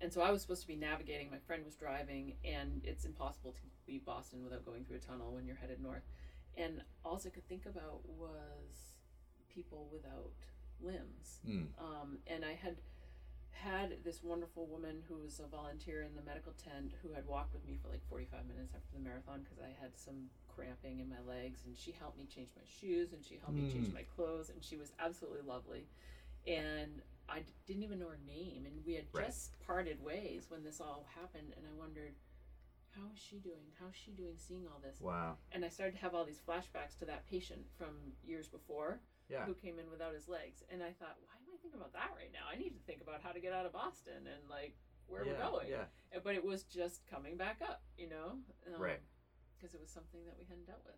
[0.00, 1.30] and so I was supposed to be navigating.
[1.30, 5.32] My friend was driving, and it's impossible to leave Boston without going through a tunnel
[5.32, 6.02] when you're headed north.
[6.56, 8.96] And all I could think about was
[9.48, 10.32] people without
[10.80, 11.38] limbs.
[11.46, 11.66] Mm.
[11.78, 12.78] Um, and I had
[13.52, 17.52] had this wonderful woman who was a volunteer in the medical tent who had walked
[17.52, 21.08] with me for like 45 minutes after the marathon because I had some cramping in
[21.08, 23.94] my legs and she helped me change my shoes and she helped me change Mm.
[23.94, 25.86] my clothes and she was absolutely lovely
[26.46, 29.26] and I d- didn't even know her name and we had Right.
[29.26, 32.14] just parted ways when this all happened and I wondered
[32.90, 35.38] how is she doing how's she doing seeing all this Wow.
[35.52, 39.46] and I started to have all these flashbacks to that patient from years before Yeah.
[39.46, 40.62] who came in without his legs.
[40.68, 41.32] And I thought, why
[41.64, 42.46] I about that right now?
[42.50, 44.74] I need to think about how to get out of Boston and like
[45.06, 45.68] where yeah, we're going.
[45.70, 46.18] Yeah.
[46.24, 48.38] But it was just coming back up, you know?
[48.74, 49.00] Um, Right.
[49.58, 50.96] Because it was something that we hadn't dealt with.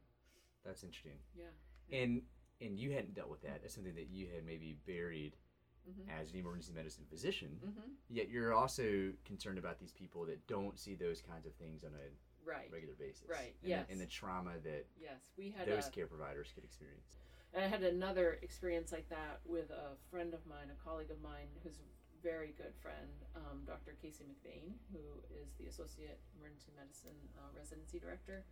[0.65, 1.19] That's interesting.
[1.37, 1.53] Yeah.
[1.93, 2.23] And
[2.61, 3.61] and you hadn't dealt with that.
[3.63, 5.37] That's something that you had maybe buried
[5.85, 6.19] Mm-hmm.
[6.19, 7.61] as an emergency medicine physician.
[7.63, 7.91] Mm-hmm.
[8.09, 11.91] Yet you're also concerned about these people that don't see those kinds of things on
[11.93, 12.09] a
[12.49, 12.71] Right.
[12.73, 13.29] regular basis.
[13.29, 13.87] Right, And yes.
[13.87, 15.21] The, and the trauma that Yes.
[15.37, 17.19] We had those a, care providers could experience.
[17.55, 21.23] And I had another experience like that with a friend of mine, a colleague of
[21.23, 21.87] mine, who's a
[22.19, 23.95] very good friend, um, Dr.
[24.03, 28.43] Casey McVeigh, who is the Associate Emergency Medicine uh, Residency Director.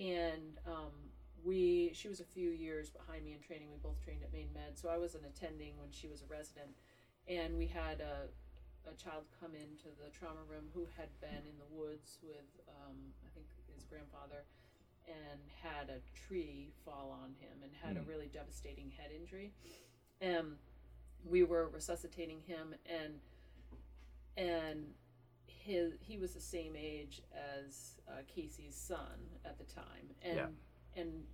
[0.00, 0.96] And um,
[1.44, 3.68] we, she was a few years behind me in training.
[3.68, 6.28] We both trained at Maine Med, so I was an attending when she was a
[6.32, 6.72] resident.
[7.28, 8.32] And we had a,
[8.88, 12.48] a child come into the trauma room who had been in the woods with,
[12.80, 13.44] um, I think,
[13.76, 14.48] his grandfather
[15.08, 18.08] and had a tree fall on him and had a Hmm.
[18.08, 19.52] really devastating head injury.
[20.20, 20.56] And
[21.24, 23.20] we were resuscitating him and
[24.36, 24.94] and
[25.46, 30.14] his he was the same age as uh, Casey's son at the time.
[30.22, 30.46] And Yeah.
[30.96, 31.24] and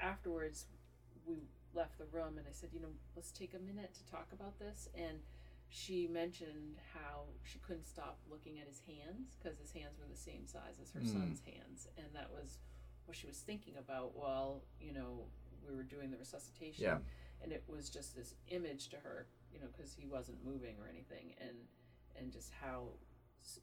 [0.00, 0.66] afterwards
[1.26, 1.36] we
[1.74, 4.58] left the room and I said, you know, let's take a minute to talk about
[4.58, 5.18] this and
[5.68, 10.16] she mentioned how she couldn't stop looking at his hands because his hands were the
[10.16, 11.06] same size as her Hmm.
[11.12, 12.58] son's hands and that was
[13.06, 15.24] what she was thinking about while you know
[15.68, 16.84] we were doing the resuscitation.
[16.84, 16.98] Yeah.
[17.42, 20.88] and it was just this image to her you know because he wasn't moving or
[20.88, 21.56] anything and
[22.18, 22.88] and just how
[23.42, 23.60] s-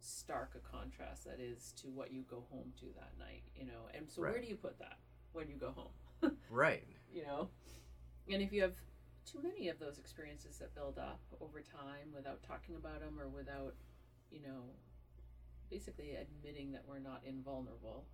[0.00, 3.88] stark a contrast that is to what you go home to that night you know?
[3.94, 4.98] And so where do you put that
[5.32, 5.92] when you go home?
[6.50, 6.84] Right.
[7.12, 7.48] you know?
[8.32, 8.74] And if you have
[9.30, 13.28] too many of those experiences that build up over time without talking about them or
[13.28, 13.74] without
[14.30, 14.62] you know
[15.70, 18.04] basically admitting that we're not invulnerable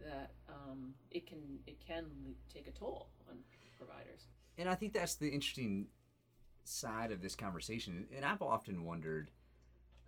[0.00, 2.04] that um, it can it can
[2.52, 3.38] take a toll on
[3.76, 5.88] providers And I think that's the interesting
[6.64, 8.06] side of this conversation.
[8.14, 9.30] And I've often wondered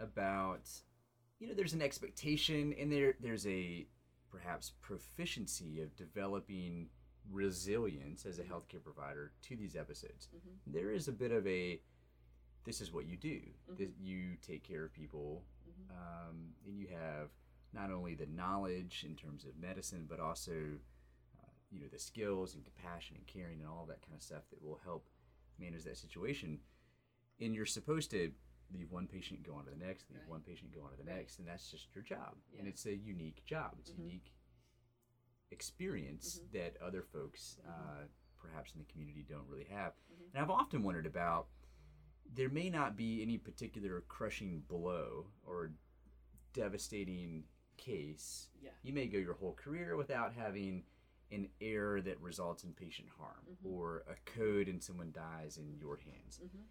[0.00, 0.68] about,
[1.38, 3.86] you know, there's an expectation and there there's a
[4.30, 6.88] perhaps proficiency of developing
[7.30, 10.28] resilience as a healthcare provider to these episodes.
[10.34, 10.72] Mhm.
[10.72, 11.80] There is a bit of a
[12.64, 13.40] this is what you do.
[13.70, 13.76] Mhm.
[13.78, 15.90] That you take care of people, Mhm.
[15.96, 17.30] um, and you have
[17.76, 20.52] not only the knowledge in terms of medicine, but also
[21.38, 24.42] uh, you know the skills and compassion and caring and all that kind of stuff
[24.50, 25.08] that will help
[25.58, 26.58] manage that situation.
[27.38, 28.32] And you're supposed to
[28.72, 30.28] leave one patient, go on to the next, leave Right.
[30.28, 31.16] one patient, go on to the Right.
[31.18, 32.34] next, and that's just your job.
[32.58, 33.76] And it's a unique job.
[33.78, 33.98] It's Mhm.
[33.98, 34.32] a unique
[35.50, 36.50] experience Mhm.
[36.52, 37.68] that other folks, Mhm.
[37.68, 39.94] uh, perhaps in the community, don't really have.
[40.10, 40.28] Mhm.
[40.34, 41.48] And I've often wondered about
[42.24, 45.72] there may not be any particular crushing blow or
[46.52, 47.46] devastating
[47.76, 50.84] case yeah you may go your whole career without having
[51.32, 53.70] an error that results in patient harm Mhm.
[53.72, 56.38] or a code and someone dies in your hands.
[56.38, 56.62] Mhm.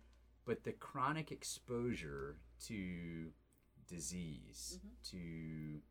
[0.45, 3.33] But the chronic exposure to
[3.87, 5.09] disease, Mhm.
[5.11, 5.81] to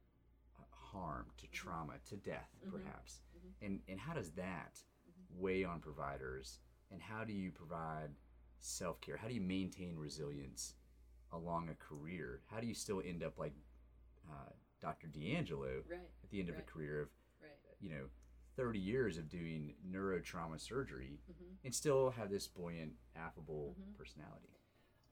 [0.59, 2.71] uh, harm, to trauma, to death, Mhm.
[2.71, 3.53] perhaps, Mhm.
[3.61, 4.83] and and how does that
[5.31, 6.61] weigh on providers?
[6.91, 8.15] And how do you provide
[8.61, 9.17] self care?
[9.19, 10.75] How do you maintain resilience
[11.33, 12.43] along a career?
[12.47, 13.55] How do you still end up like
[14.27, 14.53] uh,
[14.85, 15.07] Dr.
[15.09, 16.11] D'Angelo Right.
[16.23, 16.65] at the end of Right.
[16.65, 17.11] a career of
[17.41, 17.51] Right.
[17.81, 18.11] you know
[18.57, 21.57] 30 years of doing neurotrauma surgery Mhm.
[21.65, 23.95] and still have this buoyant, affable Mhm.
[23.97, 24.51] personality?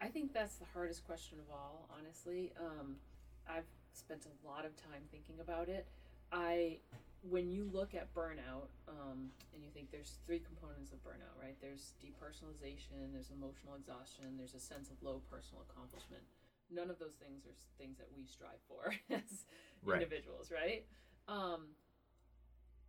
[0.00, 2.52] I think that's the hardest question of all, honestly.
[2.56, 3.00] Um,
[3.46, 5.86] I've spent a lot of time thinking about it.
[6.30, 6.80] I,
[7.22, 11.58] when you look at burnout, um, and you think there's three components of burnout, right?
[11.60, 16.22] There's depersonalization, there's emotional exhaustion, there's a sense of low personal accomplishment.
[16.70, 19.46] None of those things are things that we strive for as
[19.84, 20.00] Right.
[20.00, 20.84] individuals, right?
[21.28, 21.74] Um,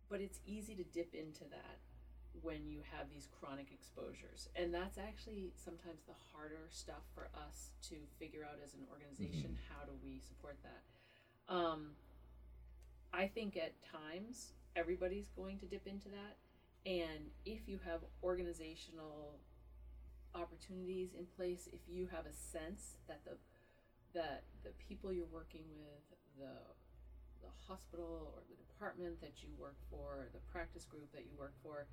[0.08, 1.78] but it's easy to dip into that
[2.42, 4.48] when you have these chronic exposures.
[4.54, 9.56] And that's actually sometimes the harder stuff for us to figure out as an organization.
[9.68, 10.82] How do we support that?
[11.52, 11.90] Um,
[13.12, 16.36] I think at times everybody's going to dip into that.
[16.86, 19.38] And if you have organizational
[20.34, 23.36] opportunities in place, if you have a sense that the
[24.14, 26.54] that the people you're working with, the
[27.42, 31.52] the hospital or the department that you work for, the practice group that you work
[31.62, 31.86] for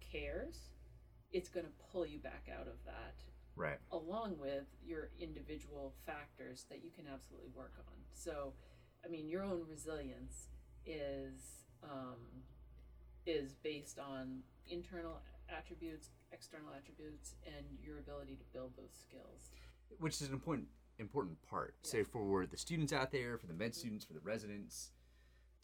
[0.00, 0.68] cares,
[1.32, 3.14] it's going to pull you back out of that
[3.56, 3.78] Right.
[3.90, 7.94] along with your individual factors that you can absolutely work on.
[8.12, 8.52] So,
[9.04, 10.46] I mean, your own resilience
[10.86, 12.44] is um,
[13.26, 19.50] is based on internal attributes, external attributes, and your ability to build those skills.
[19.98, 20.68] Which is an important
[20.98, 21.74] important part.
[21.82, 22.04] So Yeah.
[22.04, 24.92] for the students out there, for the med students, for the residents,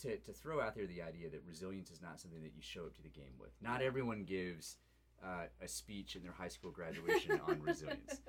[0.01, 2.87] to, to throw out there the idea that resilience is not something that you show
[2.87, 3.51] up to the game with.
[3.61, 4.77] Not everyone gives
[5.23, 8.21] uh, a speech in their high school graduation on resilience.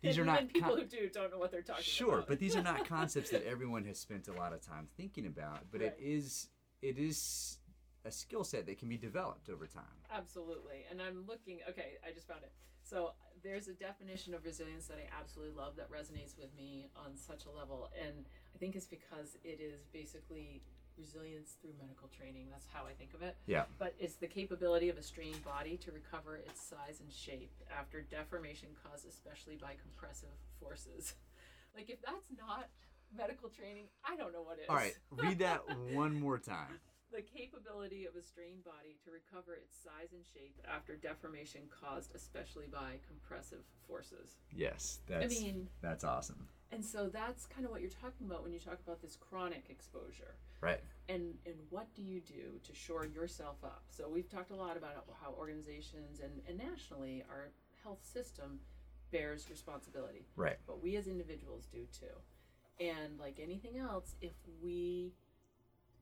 [0.00, 2.16] These and are not people con- who do don't know what they're talking Sure, about.
[2.20, 5.26] Sure, but these are not concepts that everyone has spent a lot of time thinking
[5.26, 5.70] about.
[5.70, 6.00] But it Right.
[6.00, 6.48] is
[6.80, 7.58] it is
[8.04, 9.84] a skill set that can be developed over time.
[10.10, 10.84] Absolutely.
[10.90, 12.50] And I'm looking, okay, I just found it.
[12.82, 17.16] So there's a definition of resilience that I absolutely love that resonates with me on
[17.16, 17.90] such a level.
[18.00, 18.24] And
[18.54, 20.62] I think it's because it is basically
[20.96, 22.46] resilience through medical training.
[22.50, 23.36] That's how I think of it.
[23.46, 23.64] Yeah.
[23.78, 28.02] But it's the capability of a strained body to recover its size and shape after
[28.02, 31.14] deformation caused especially by compressive forces.
[31.74, 32.68] Like, if that's not
[33.16, 34.66] medical training, I don't know what is.
[34.68, 35.62] All right, read that
[35.94, 36.80] one more time.
[37.12, 42.14] The capability of a strained body to recover its size and shape after deformation caused
[42.14, 44.38] especially by compressive forces.
[44.50, 46.48] Yes, that's I mean, that's awesome.
[46.70, 49.66] and so that's kind of what you're talking about when you talk about this chronic
[49.68, 50.36] exposure.
[50.62, 50.80] Right.
[51.10, 53.82] And and what do you do to shore yourself up?
[53.90, 57.50] So we've talked a lot about how organizations and, and nationally our
[57.82, 58.60] health system
[59.10, 60.24] bears responsibility.
[60.36, 60.56] Right.
[60.66, 62.16] But we as individuals do too.
[62.80, 64.32] And like anything else, if
[64.62, 65.12] we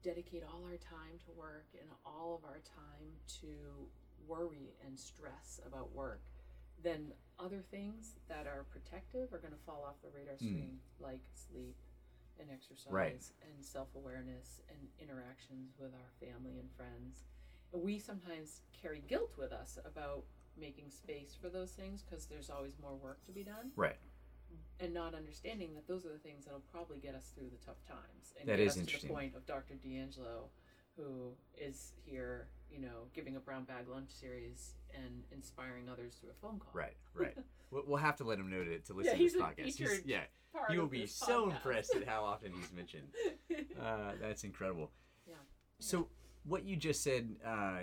[0.03, 3.49] dedicate all our time to work and all of our time to
[4.27, 6.23] worry and stress about work,
[6.83, 10.47] then other things that are protective are going to fall off the radar hmm.
[10.47, 11.77] screen, like sleep
[12.39, 13.23] and exercise Right.
[13.43, 17.25] and self awareness and interactions with our family and friends.
[17.73, 20.25] We sometimes carry guilt with us about
[20.57, 23.97] making space for those things because there's always more work to be done Right.
[24.81, 27.85] And not understanding that those are the things that'll probably get us through the tough
[27.87, 29.09] times and That get is us to interesting.
[29.09, 29.75] the point of Dr.
[29.75, 30.49] D'Angelo,
[30.97, 36.31] who is here, you know, giving a brown bag lunch series and inspiring others through
[36.31, 36.73] a phone call.
[36.73, 36.97] Right.
[37.15, 37.37] Right.
[37.71, 39.77] we'll, we'll have to let him know to, to listen Yeah, to this podcast.
[39.77, 40.23] He's- yeah,
[40.71, 41.51] he will be so podcast.
[41.57, 43.09] impressed at how often he's mentioned.
[43.81, 44.91] Uh, that's incredible.
[45.27, 45.35] Yeah.
[45.81, 46.09] So
[46.45, 47.81] what you just said uh,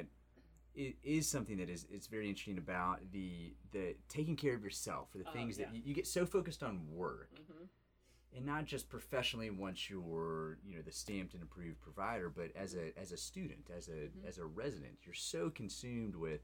[0.78, 5.12] i- is something that is it's very interesting about the the taking care of yourself
[5.12, 5.78] for the Oh, things that yeah.
[5.78, 7.66] you, you get so focused on work hmm
[8.36, 12.76] and not just professionally once you're you know the stamped and approved provider but as
[12.76, 14.26] a as a student as a Mhm.
[14.28, 16.42] as a resident you're so consumed with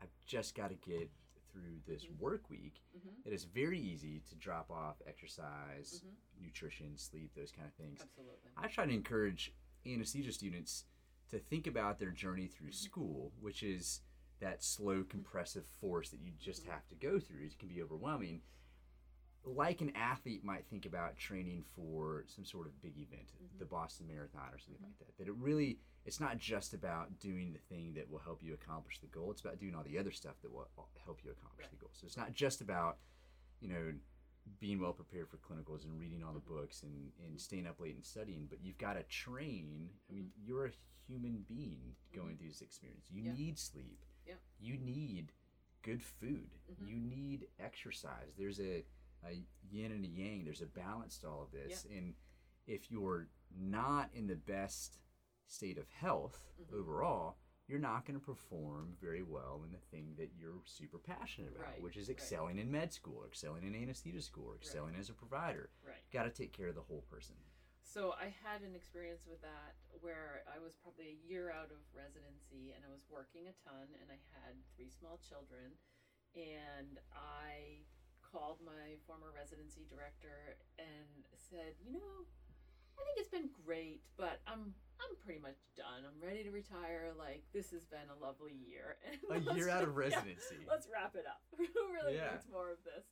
[0.00, 1.10] i've just got to get
[1.52, 2.18] through this Mhm.
[2.18, 3.22] work week Mhm.
[3.24, 6.42] that it's very easy to drop off exercise Mhm.
[6.44, 8.50] nutrition sleep those kind of things Absolutely.
[8.56, 9.52] i try to encourage
[9.86, 10.86] anesthesia students
[11.30, 12.84] to think about their journey through Mm-hmm.
[12.86, 14.00] school which is
[14.40, 18.40] that slow compressive force that you just have to go through it can be overwhelming
[19.44, 23.58] like an athlete might think about training for some sort of big event, Mhm.
[23.58, 24.88] the Boston Marathon or something Mhm.
[24.88, 25.16] like that.
[25.16, 28.98] That it really, it's not just about doing the thing that will help you accomplish
[28.98, 29.30] the goal.
[29.30, 30.68] It's about doing all the other stuff that will
[31.04, 31.70] help you accomplish Right.
[31.70, 31.90] the goal.
[31.94, 32.98] So it's not just about,
[33.60, 33.94] you know,
[34.60, 36.46] being well prepared for clinicals and reading all the Mhm.
[36.56, 39.90] books and, and staying up late and studying, but you've got to train.
[40.08, 40.72] I mean, you're a
[41.06, 41.96] human being.
[42.14, 43.06] going through this experience.
[43.10, 43.32] You Yeah.
[43.34, 44.04] need sleep.
[44.26, 44.34] Yeah.
[44.58, 45.32] You need
[45.82, 46.50] good food.
[46.70, 46.88] Mhm.
[46.88, 48.34] You need exercise.
[48.36, 48.84] There's a,
[49.22, 50.44] a yin and a yang.
[50.44, 51.84] There's a balance to all of this.
[51.84, 52.14] And
[52.66, 54.98] if you're not in the best
[55.46, 56.72] state of health Mhm.
[56.74, 57.38] overall,
[57.68, 61.76] you're not going to perform very well in the thing that you're super passionate about,
[61.76, 62.16] Right, which is right.
[62.16, 65.68] excelling in med school, or excelling in anesthesia school, or excelling as a provider.
[65.84, 66.00] Right.
[66.10, 67.36] Got to take care of the whole person.
[67.84, 71.80] So I had an experience with that where I was probably a year out of
[71.96, 75.72] residency and I was working a ton and I had three small children
[76.36, 77.84] and I
[78.20, 82.28] called my former residency director and said, "You know,
[82.98, 86.02] I think it's been great, but I'm I'm pretty much done.
[86.02, 87.14] I'm ready to retire.
[87.16, 88.98] Like this has been a lovely year."
[89.30, 90.66] And A year out of just- yeah, residency.
[90.68, 91.40] let's wrap it up.
[91.56, 92.32] Who really Yeah.
[92.34, 93.06] needs more of this?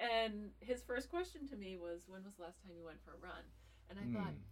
[0.00, 3.12] And his first question to me was, "When was the last time you went for
[3.12, 3.44] a run?"
[3.88, 4.42] And I thought, Hmm.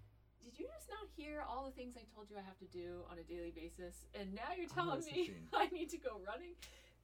[0.45, 3.03] did you just not hear all the things I told you I have to do
[3.11, 4.07] on a daily basis?
[4.15, 5.35] And now you're Oh, telling me.
[5.53, 6.55] I need to go running?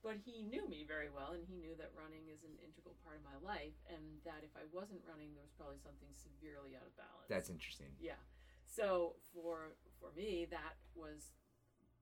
[0.03, 3.21] But he knew me very well, and he knew that running is an integral part
[3.21, 6.89] of my life, and that if I wasn't running, there was probably something severely out
[6.89, 7.29] of balance.
[7.29, 7.93] That's interesting.
[8.01, 8.21] yeah.
[8.65, 11.37] So for for me, that was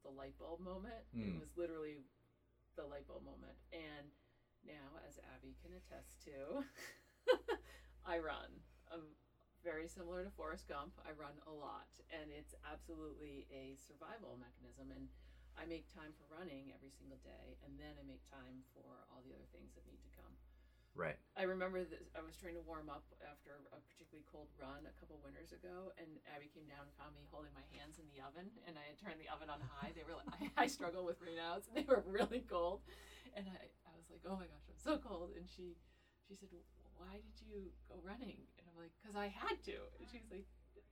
[0.07, 1.03] the light bulb moment.
[1.17, 1.41] It Mm.
[1.43, 2.07] was literally
[2.77, 4.15] the light bulb moment, and
[4.63, 6.63] now, as Abby can attest to,
[8.07, 8.63] I run.
[8.93, 9.15] I'm
[9.65, 10.95] very similar to Forrest Gump.
[11.07, 14.91] I run a lot, and it's absolutely a survival mechanism.
[14.95, 15.09] And
[15.59, 19.21] I make time for running every single day, and then I make time for all
[19.27, 20.31] the other things that need to come.
[20.95, 21.19] Right.
[21.39, 24.95] I remember that I was trying to warm up after a particularly cold run a
[24.99, 28.19] couple winters ago, and Abby came down and found me holding my hands in the
[28.23, 29.95] oven, and I had turned the oven on high.
[29.95, 32.83] They were like, I, I struggle with Raynaud's, and they were really cold,
[33.35, 35.79] and I, I was like, oh my gosh, I'm so cold, and she,
[36.27, 36.51] she said,
[36.99, 38.43] why did you go running?
[38.59, 39.79] And I'm like, because I had to.
[40.03, 40.47] And she's like,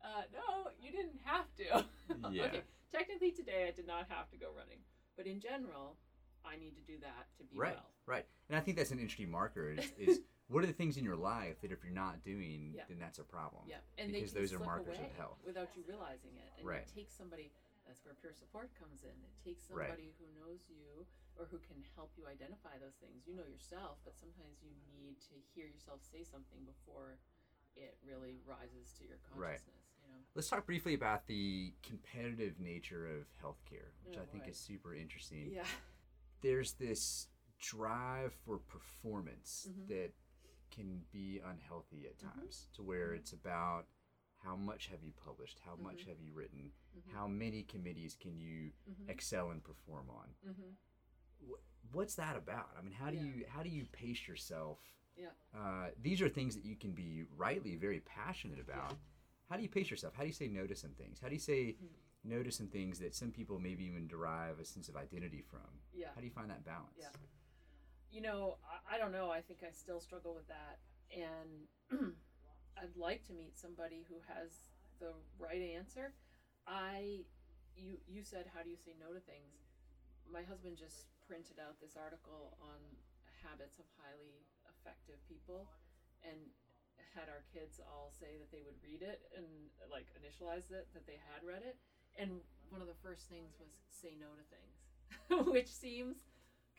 [0.06, 1.82] uh, no, you didn't have to.
[2.30, 2.46] Yeah.
[2.46, 2.62] okay,
[2.92, 4.78] technically today I did not have to go running,
[5.16, 5.96] but in general,
[6.44, 7.74] I need to do that to be Right.
[7.74, 7.90] well.
[8.06, 8.26] Right.
[8.48, 11.16] And I think that's an interesting marker is, is what are the things in your
[11.16, 12.84] life that if you're not doing, Yeah.
[12.88, 13.64] then that's a problem.
[13.66, 15.38] Yeah, and Because those are markers of health.
[15.44, 16.52] without you realizing it.
[16.58, 16.82] And Right.
[16.86, 17.50] it takes somebody.
[17.86, 19.10] That's where peer support comes in.
[19.10, 19.86] It takes Right.
[19.88, 21.06] somebody who knows you
[21.36, 23.26] or who can help you identify those things.
[23.26, 27.18] You know yourself, but sometimes you need to hear yourself say something before
[27.76, 29.66] it really rises to your consciousness.
[29.94, 29.95] Know.
[30.34, 34.50] Let's talk briefly about the competitive nature of healthcare, which Oh, I think boy.
[34.50, 35.50] is super interesting.
[35.50, 35.66] Yeah.
[36.42, 37.28] There's this
[37.58, 39.88] drive for performance Mhm.
[39.88, 40.12] that
[40.70, 42.34] can be unhealthy at Mhm.
[42.34, 43.16] times, to where Mhm.
[43.16, 43.88] it's about
[44.40, 46.08] how much have you published, how much Mhm.
[46.08, 47.12] have you written, Mhm.
[47.12, 48.72] how many committees can you
[49.08, 50.34] excel and perform on.
[50.44, 50.72] Mm-hmm.
[51.92, 52.76] what's that about?
[52.76, 53.22] I mean, how do Yeah.
[53.22, 54.80] you how do you pace yourself?
[55.14, 55.30] Yeah.
[55.54, 58.98] Uh, these are things that you can be rightly very passionate about.
[59.48, 60.14] How do you pace yourself?
[60.14, 61.20] How do you say no to some things?
[61.20, 61.94] How do you say Mhm.
[62.24, 65.82] no to some things that some people maybe even derive a sense of identity from?
[65.92, 66.12] Yeah.
[66.14, 66.96] How do you find that balance?
[66.98, 67.12] Yeah.
[68.10, 69.30] You know, I, I don't know.
[69.30, 70.80] I think I still struggle with that.
[71.10, 71.68] And
[72.76, 76.14] I'd like to meet somebody who has the right answer.
[76.66, 77.24] I,
[77.76, 79.70] you, you said, how do you say no to things?
[80.30, 82.80] My husband just printed out this article on
[83.44, 85.68] habits of highly effective people
[86.24, 86.50] and
[87.14, 89.46] had our kids all say that they would read it and
[89.90, 91.76] like initialize it that they had read it.
[92.18, 92.40] And
[92.72, 94.76] one of the first things was say no to things,
[95.52, 96.26] which seems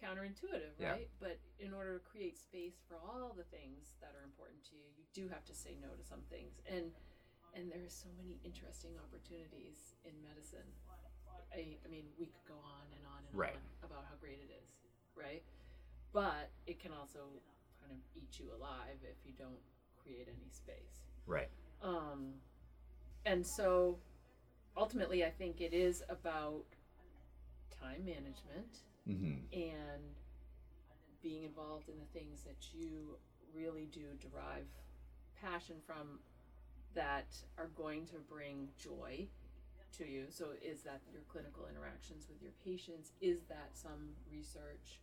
[0.02, 0.98] counterintuitive, Yeah.
[0.98, 1.10] right?
[1.20, 4.86] But in order to create space for all the things that are important to you,
[4.98, 6.62] you do have to say no to some things.
[6.70, 6.92] And
[7.56, 10.68] and there are so many interesting opportunities in medicine.
[11.50, 13.56] I, I mean, we could go on and on and Right.
[13.56, 14.78] on about how great it is,
[15.18, 15.42] right?
[16.14, 17.42] But it can also
[17.82, 19.64] kind of eat you alive if you don't
[20.08, 21.05] create any space.
[21.26, 21.49] Right.
[21.84, 22.34] Um,
[23.26, 23.97] and so
[24.76, 26.64] ultimately, I think it is about
[27.82, 29.39] time management Mm-hmm.
[29.53, 30.03] and
[31.24, 33.16] being involved in the things that you
[33.55, 34.66] really do derive
[35.41, 36.20] passion from
[36.93, 37.28] that
[37.58, 39.26] are going to bring joy
[39.97, 40.26] to you.
[40.30, 43.14] So, is that your clinical interactions with your patients?
[43.22, 44.99] Is that some research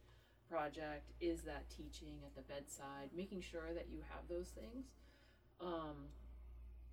[0.48, 1.10] project?
[1.20, 3.10] Is that teaching at the bedside?
[3.16, 4.86] Making sure that you have those things
[5.60, 6.08] um,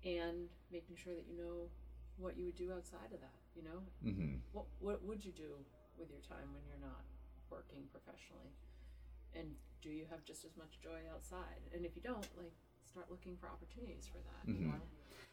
[0.04, 1.68] and making sure that you know
[2.18, 3.80] what you would do outside of that, you know?
[4.04, 4.36] Mm-hmm.
[4.52, 5.56] what what would you do
[5.98, 7.04] with your time when you're not
[7.50, 8.52] working professionally
[9.34, 9.46] and
[9.82, 12.52] do you have just as much joy outside and if you don't like
[12.84, 14.72] start looking for opportunities for that you Mhm.
[14.72, 14.80] know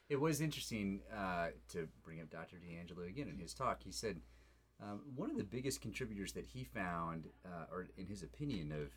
[0.10, 2.58] It was interesting uh, to bring up Dr.
[2.58, 3.84] D'Angelo again in his talk.
[3.84, 4.22] He said
[4.82, 8.88] um, one of the biggest contributors that he found, uh, or in his opinion, of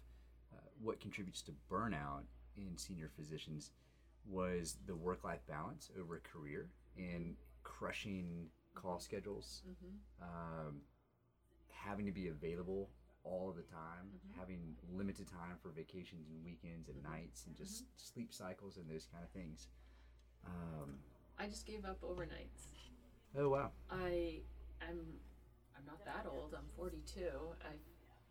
[0.53, 2.23] uh, what contributes to burnout
[2.57, 3.71] in senior physicians
[4.25, 10.23] was the work life balance over a career and crushing call schedules, Mm-hmm.
[10.69, 10.81] um,
[11.71, 12.89] having to be available
[13.25, 14.39] all the time, Mhm.
[14.39, 17.11] having limited time for vacations and weekends and Mhm.
[17.11, 19.69] nights, and just sleep cycles and those kind of things.
[20.45, 20.99] Um,
[21.39, 22.69] I just gave up overnights.
[23.37, 25.21] oh wow, I'm
[25.83, 26.55] I'm not that old.
[26.55, 27.27] I'm 42.
[27.67, 27.75] I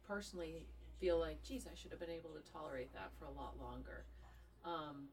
[0.08, 0.66] personally
[1.00, 4.06] feel like, geez, I should have been able to tolerate that for a lot longer.
[4.64, 5.10] Um,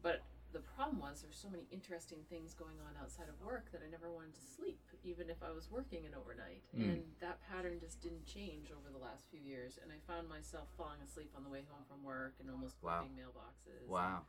[0.00, 0.22] but
[0.52, 3.90] the problem was there's so many interesting things going on outside of work that I
[3.90, 6.62] never wanted to sleep, even if I was working an overnight.
[6.76, 6.84] Mm.
[6.88, 9.78] And that pattern just didn't change over the last few years.
[9.82, 13.04] And I found myself falling asleep on the way home from work and almost Wow.
[13.04, 13.88] flipping mailboxes.
[13.88, 14.24] wow,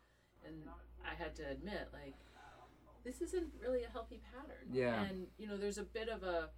[0.45, 0.67] and
[1.05, 2.15] I had to admit, like,
[3.03, 4.67] this isn't really a healthy pattern.
[4.71, 5.03] Yeah.
[5.03, 6.49] And you know, there's a bit of a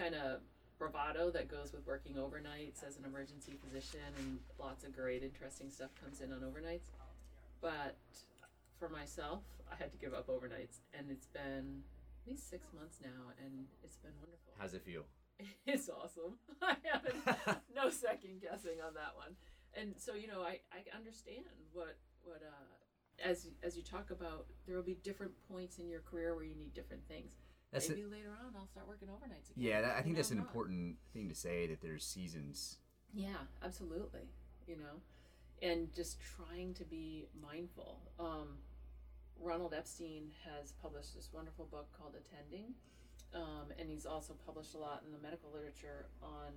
[0.00, 0.40] kind of
[0.78, 5.68] bravado that goes with working overnights as an emergency physician, and lots of great, interesting
[5.68, 6.88] stuff comes in on overnights.
[7.60, 7.96] But
[8.78, 11.82] for myself, I had to give up overnights, and it's been
[12.24, 14.54] at least six months now, and it's been wonderful.
[14.58, 15.04] how's it feel?
[15.66, 16.36] It's awesome.
[16.62, 19.36] I haven't no second guessing on that one.
[19.74, 24.44] And so you know, I, I understand what what uh as as you talk about
[24.66, 27.32] there will be different points in your career where you need different things.
[27.72, 29.64] That's Maybe a, later on I'll start working overnights again.
[29.64, 30.46] yeah, that, I think that's an not.
[30.46, 32.78] important thing to say that there's seasons.
[33.14, 34.28] Yeah, absolutely.
[34.66, 35.00] You know,
[35.62, 38.00] and just trying to be mindful.
[38.18, 38.58] Um,
[39.40, 42.74] Ronald Epstein has published this wonderful book called Attending,
[43.34, 46.52] um, and he's also published a lot in the medical literature on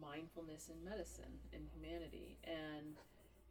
[0.00, 2.96] mindfulness in medicine and humanity, and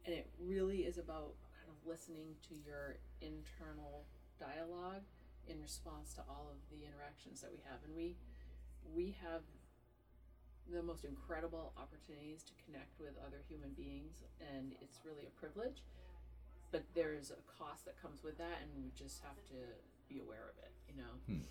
[0.06, 4.04] and it really is about kind of listening to your internal
[4.40, 5.02] dialogue
[5.48, 8.16] in response to all of the interactions that we have, and we
[8.94, 9.42] we have
[10.70, 14.22] the most incredible opportunities to connect with other human beings,
[14.54, 15.82] and it's really a privilege.
[16.70, 19.60] But there's a cost that comes with that, and we just have to
[20.08, 21.44] be aware of it, you know, Hmm.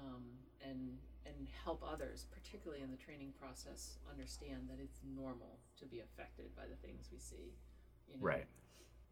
[0.00, 0.24] um,
[0.64, 6.00] and and help others, particularly in the training process, understand that it's normal to be
[6.00, 7.52] affected by the things we see.
[8.08, 8.24] You know?
[8.24, 8.46] Right.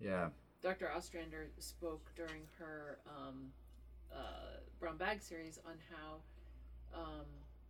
[0.00, 0.30] Yeah.
[0.62, 0.90] Dr.
[0.90, 3.52] Ostrander spoke during her um,
[4.14, 7.26] uh, Brown Bag series on how um,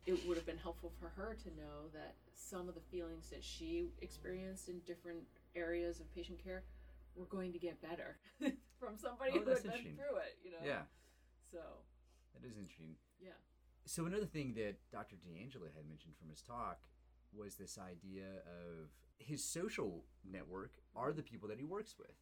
[0.07, 3.43] it would have been helpful for her to know that some of the feelings that
[3.43, 5.21] she experienced in different
[5.57, 6.63] areas of patient care
[7.17, 8.17] were going to get better
[8.79, 10.39] from somebody Oh, who had been through it.
[10.45, 10.59] You know.
[10.65, 10.83] Yeah.
[11.51, 11.59] So
[12.35, 12.95] That is interesting.
[13.21, 13.31] yeah.
[13.87, 15.17] So another thing that Dr.
[15.17, 16.79] D'Angelo had mentioned from his talk
[17.35, 22.15] was this idea of his social network are the people that he works with.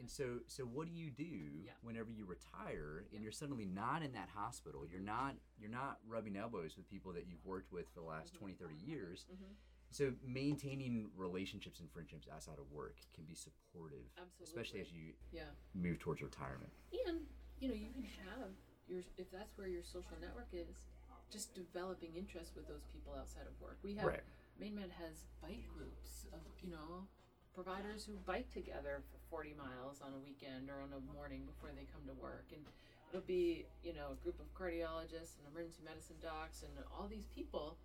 [0.00, 1.72] And so so what do you do Yeah.
[1.82, 3.20] whenever you retire and Yeah.
[3.20, 4.86] you're suddenly not in that hospital?
[4.86, 8.32] You're not you're not rubbing elbows with people that you've worked with for the last
[8.34, 8.38] Mhm.
[8.38, 9.26] twenty, thirty 20, 30 years.
[9.30, 9.54] Mhm.
[9.90, 14.44] So maintaining relationships and friendships outside of work can be supportive, Absolutely.
[14.44, 15.50] especially as you Yeah.
[15.74, 16.72] move towards retirement.
[17.06, 17.28] And
[17.60, 18.56] you know, you can have
[18.88, 20.88] your if that's where your social network is,
[21.28, 23.78] just developing interest with those people outside of work.
[23.82, 24.24] We have Right.
[24.56, 27.06] Maine Med has bike groups of you know
[27.54, 31.70] providers who bike together for 40 miles on a weekend or on a morning before
[31.74, 32.62] they come to work, and
[33.10, 37.26] it'll be you know a group of cardiologists and emergency medicine docs and all these
[37.34, 37.76] people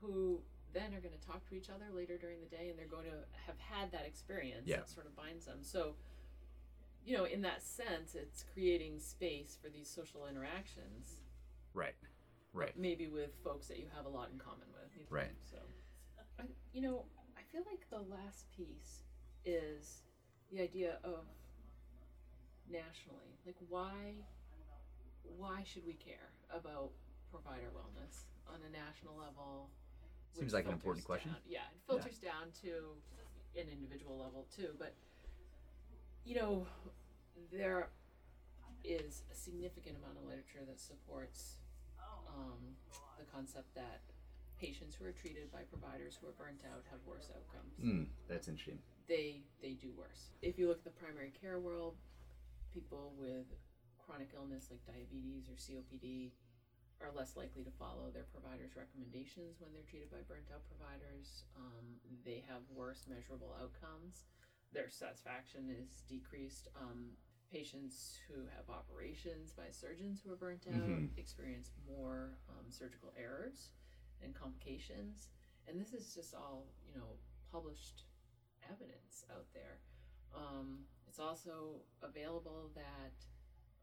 [0.00, 0.40] who
[0.74, 3.04] then are going to talk to each other later during the day and they're going
[3.04, 4.78] to have had that experience Yeah.
[4.78, 5.94] that sort of binds them so
[7.04, 11.16] you know, in that sense, it's creating space for these social interactions,
[11.74, 11.94] Right.
[12.52, 12.76] Right.
[12.76, 15.10] maybe with folks that you have a lot in common with.
[15.10, 15.32] Right.
[15.50, 15.56] So,
[16.38, 17.04] I, you know,
[17.52, 19.02] feel like the last piece
[19.44, 20.02] is
[20.50, 21.24] the idea of
[22.70, 24.14] nationally, like why,
[25.36, 26.90] why should we care about
[27.30, 29.68] provider wellness on a national level?
[30.32, 31.32] Seems like an important filters question.
[31.32, 32.96] down- yeah, it filters down to
[33.60, 34.94] an individual level too, but
[36.24, 36.66] you know,
[37.50, 37.90] there
[38.84, 41.58] is a significant amount of literature that supports
[42.28, 42.76] um,
[43.18, 44.00] the concept that
[44.62, 47.74] patients who are treated by providers who are burnt out have worse outcomes.
[47.82, 48.78] Mm, that's interesting.
[49.08, 50.30] They they do worse.
[50.40, 51.96] If you look at the primary care world,
[52.72, 53.46] people with
[53.98, 56.30] chronic illness like diabetes or COPD
[57.00, 61.42] are less likely to follow their provider's recommendations when they're treated by burnt out providers.
[61.56, 64.26] Um, they have worse measurable outcomes.
[64.72, 66.68] Their satisfaction is decreased.
[66.76, 67.18] Um,
[67.50, 71.18] patients who have operations by surgeons who are burnt out Mhm.
[71.18, 73.70] experience more um, surgical errors
[74.22, 75.28] and complications.
[75.68, 77.16] And this is just all, you know,
[77.50, 78.04] published
[78.70, 79.78] evidence out there.
[80.34, 83.14] Um, it's also available that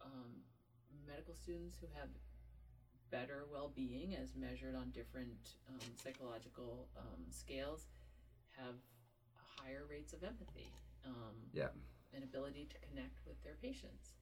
[0.02, 0.42] um,
[1.08, 2.10] medical students who have
[3.12, 7.88] better well-being as measured on different um, psychological um, scales
[8.58, 8.76] have
[9.58, 10.72] higher rates of empathy
[11.06, 11.70] um, Yeah.
[12.14, 14.14] and ability to connect with their patients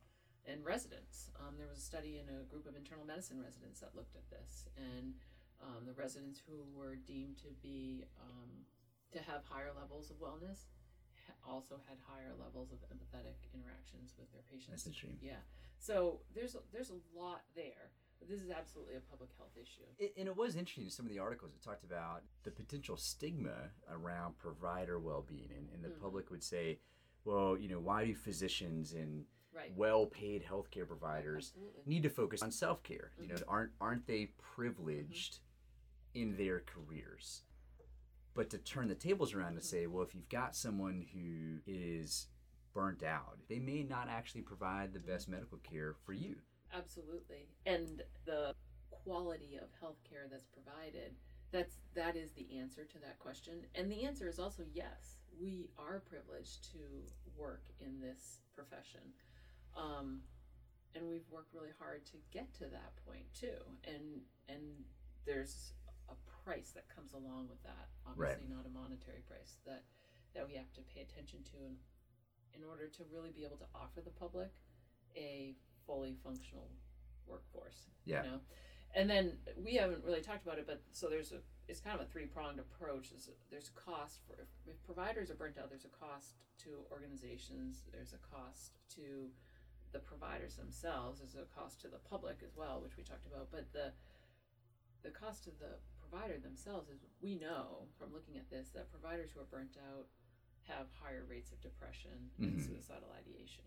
[0.47, 1.29] and residents.
[1.39, 4.29] Um, there was a study in a group of internal medicine residents that looked at
[4.29, 5.13] this, and
[5.87, 8.49] the residents who were deemed to be um,
[9.11, 10.67] to have higher levels of wellness
[11.47, 14.83] also had higher levels of empathetic interactions with their patients.
[14.83, 14.97] That's.
[15.21, 15.39] Yeah.
[15.79, 17.91] So there's a, there's a lot there.
[18.19, 19.83] But this is absolutely a public health issue.
[19.99, 20.89] It, and it was interesting.
[20.89, 25.83] Some of the articles that talked about the potential stigma around provider well-being, and, and
[25.83, 26.01] the Mhm.
[26.01, 26.79] public would say,
[27.25, 29.71] "Well, you know, why do physicians and Right.
[29.75, 31.53] well-paid healthcare providers
[31.85, 33.11] need to focus on self-care?
[33.21, 33.49] You know, Mm-hmm.
[33.49, 35.39] aren't aren't they privileged
[36.13, 37.43] in their careers?"
[38.33, 42.27] But to turn the tables around to say, well, if you've got someone who is
[42.71, 46.35] burnt out, they may not actually provide the best medical care for you.
[46.71, 47.47] Absolutely.
[47.65, 48.53] And the
[48.91, 51.15] quality of healthcare that's provided,
[51.51, 53.65] that's that is the answer to that question.
[53.73, 55.17] And the answer is also yes.
[55.41, 56.79] We are privileged to
[57.35, 59.01] work in this profession.
[59.75, 60.21] Um,
[60.93, 63.57] and we've worked really hard to get to that point too.
[63.83, 64.61] And and
[65.25, 65.73] there's
[66.47, 67.91] price that comes along with that.
[68.07, 69.83] Obviously not a monetary price that
[70.31, 71.75] that we have to pay attention to in,
[72.55, 74.51] in order to really be able to offer the public
[75.15, 76.71] a fully functional
[77.25, 77.89] workforce.
[78.05, 78.23] Yeah.
[78.23, 78.39] You know?
[78.95, 82.07] And then we haven't really talked about it, but so there's a it's kind of
[82.07, 83.11] a three pronged approach.
[83.11, 85.67] There's a, there's a cost for if, if providers are burnt out.
[85.69, 87.83] There's a cost to organizations.
[87.91, 89.27] There's a cost to
[89.91, 91.19] the providers themselves.
[91.19, 93.51] There's a cost to the public as well, which we talked about.
[93.51, 93.91] But the
[95.03, 95.75] the cost to the
[96.09, 100.07] provider themselves is we know from looking at this that providers who are burnt out
[100.67, 102.65] have higher rates of depression and Mhm.
[102.65, 103.63] suicidal ideation.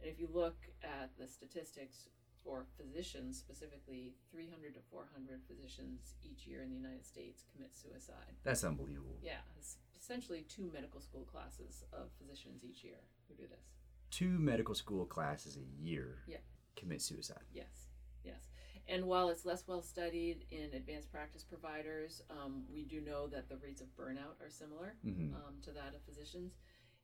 [0.00, 2.08] And if you look at the statistics
[2.44, 8.36] for physicians specifically, 300 to 400 physicians each year in the United States commit suicide.
[8.44, 9.18] That's unbelievable.
[9.22, 13.74] Yeah, it's essentially two medical school classes of physicians each year who do this.
[14.10, 16.40] Two medical school classes a year Yeah.
[16.76, 17.46] commit suicide.
[17.50, 17.88] Yes,
[18.22, 18.48] yes.
[18.88, 23.48] And while it's less well studied in advanced practice providers, um, we do know that
[23.48, 25.34] the rates of burnout are similar Mhm.
[25.34, 26.54] um, to that of physicians.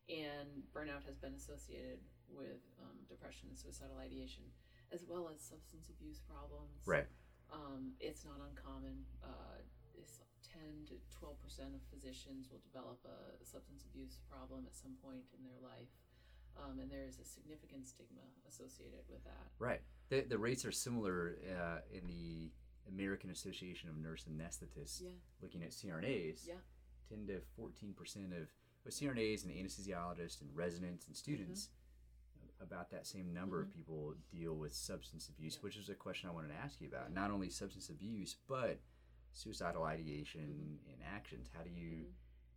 [0.09, 4.45] And burnout has been associated with um, depression and suicidal ideation,
[4.91, 6.87] as well as substance abuse problems.
[6.87, 7.07] Right.
[7.51, 9.05] Um, it's not uncommon.
[9.23, 9.59] Uh,
[9.95, 14.97] it's 10 to 12 percent of physicians will develop a substance abuse problem at some
[14.97, 15.91] point in their life.
[16.59, 19.47] Um, and there is a significant stigma associated with that.
[19.59, 19.81] Right.
[20.11, 22.51] The, the rates are similar uh, in the
[22.89, 25.01] American Association of Nurse Anesthetists.
[25.03, 25.11] Yeah.
[25.41, 26.55] Looking at CRNAs, Yeah.
[27.09, 28.49] 10 to 14 percent of
[28.85, 32.65] with CRNAs and anesthesiologists and residents and students, Mm-hmm.
[32.65, 35.61] about that same number of people deal with substance abuse, Yeah.
[35.63, 37.13] which is a question I wanted to ask you about.
[37.13, 38.79] Not only substance abuse, but
[39.33, 40.91] suicidal ideation Mm-hmm.
[40.93, 41.49] and actions.
[41.57, 42.07] How do you,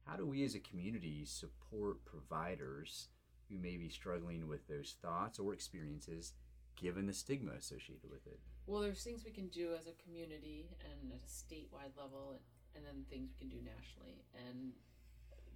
[0.05, 3.09] how do we as a community support providers
[3.49, 6.33] who may be struggling with those thoughts or experiences,
[6.75, 8.39] given the stigma associated with it?
[8.67, 12.33] Well, there's things we can do as a community and at a statewide level,
[12.75, 14.73] and, then things we can do nationally, and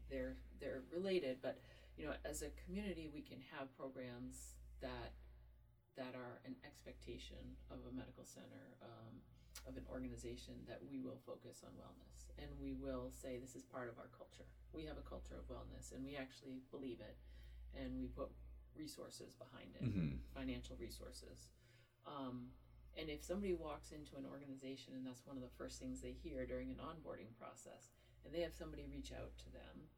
[0.10, 1.38] they're they're related.
[1.42, 1.60] But
[1.98, 5.12] you know, as a community, we can have programs that
[5.98, 9.20] that are an expectation of a medical center, um,
[9.68, 13.64] of an organization that we will focus on wellness, and we will say this is
[13.68, 14.48] part of our culture.
[14.72, 17.18] We have a culture of wellness, and we actually believe it,
[17.76, 18.30] and we put
[18.76, 20.20] resources behind it, Mhm.
[20.34, 21.50] financial resources.
[22.06, 22.54] Um,
[22.96, 26.14] and if somebody walks into an organization and that's one of the first things they
[26.14, 27.92] hear during an onboarding process,
[28.24, 29.90] and they have somebody reach out to them,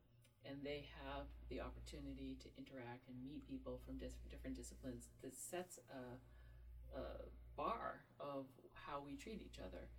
[0.43, 5.35] and they have the opportunity to interact and meet people from dis- different disciplines, that
[5.35, 9.89] sets a, a bar of how we treat each other.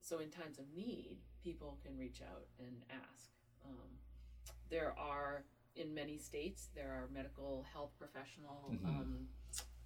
[0.00, 3.30] So in times of need, people can reach out and ask.
[3.64, 3.98] Um,
[4.68, 5.44] there are
[5.76, 8.84] in many states there are medical health professional Mhm.
[8.84, 9.28] um,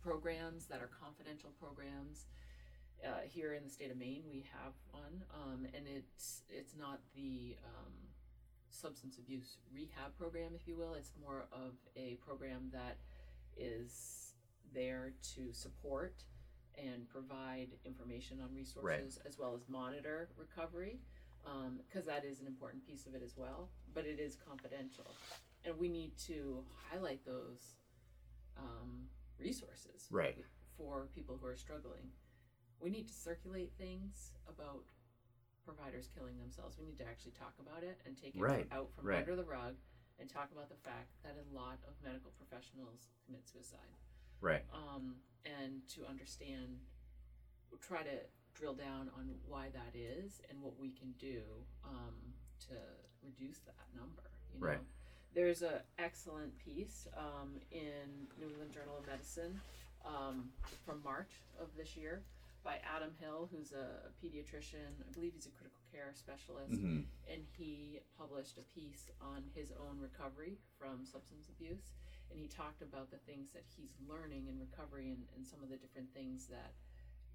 [0.02, 2.26] programs that are confidential programs.
[3.04, 7.00] Uh, here in the state of Maine, we have one, um, and it's it's not
[7.14, 7.92] the um,
[8.70, 10.94] substance abuse rehab program, if you will.
[10.94, 12.98] It's more of a program that
[13.56, 14.34] is
[14.72, 16.24] there to support
[16.76, 21.00] and provide information on resources as well as monitor recovery,
[21.78, 23.70] because that is an important piece of it as well.
[23.94, 25.14] But it is confidential,
[25.66, 27.74] and we need to highlight those
[28.56, 29.08] um,
[29.38, 30.36] resources Right.
[30.78, 32.08] for people who are struggling.
[32.80, 34.84] We need to circulate things about
[35.64, 36.78] providers killing themselves.
[36.78, 39.18] We need to actually talk about it and take it Right, out from right.
[39.18, 39.74] under the rug
[40.18, 43.92] and talk about the fact that a lot of medical professionals commit suicide.
[44.40, 44.62] Right.
[44.72, 46.78] Um, and to understand,
[47.80, 48.18] try to
[48.54, 51.42] drill down on why that is and what we can do
[51.84, 52.14] um,
[52.68, 52.74] to
[53.22, 54.30] reduce that number.
[54.54, 54.66] You know?
[54.66, 54.80] Right.
[55.36, 58.08] There's an excellent piece um, in
[58.40, 59.60] New England Journal of Medicine
[60.08, 60.48] um,
[60.88, 61.28] from March
[61.60, 62.24] of this year
[62.64, 64.96] by Adam Hill, who's a pediatrician.
[64.96, 67.04] I believe he's a critical care specialist, Mm-hmm.
[67.28, 71.92] and he published a piece on his own recovery from substance abuse.
[72.32, 75.68] And he talked about the things that he's learning in recovery and, and some of
[75.68, 76.72] the different things that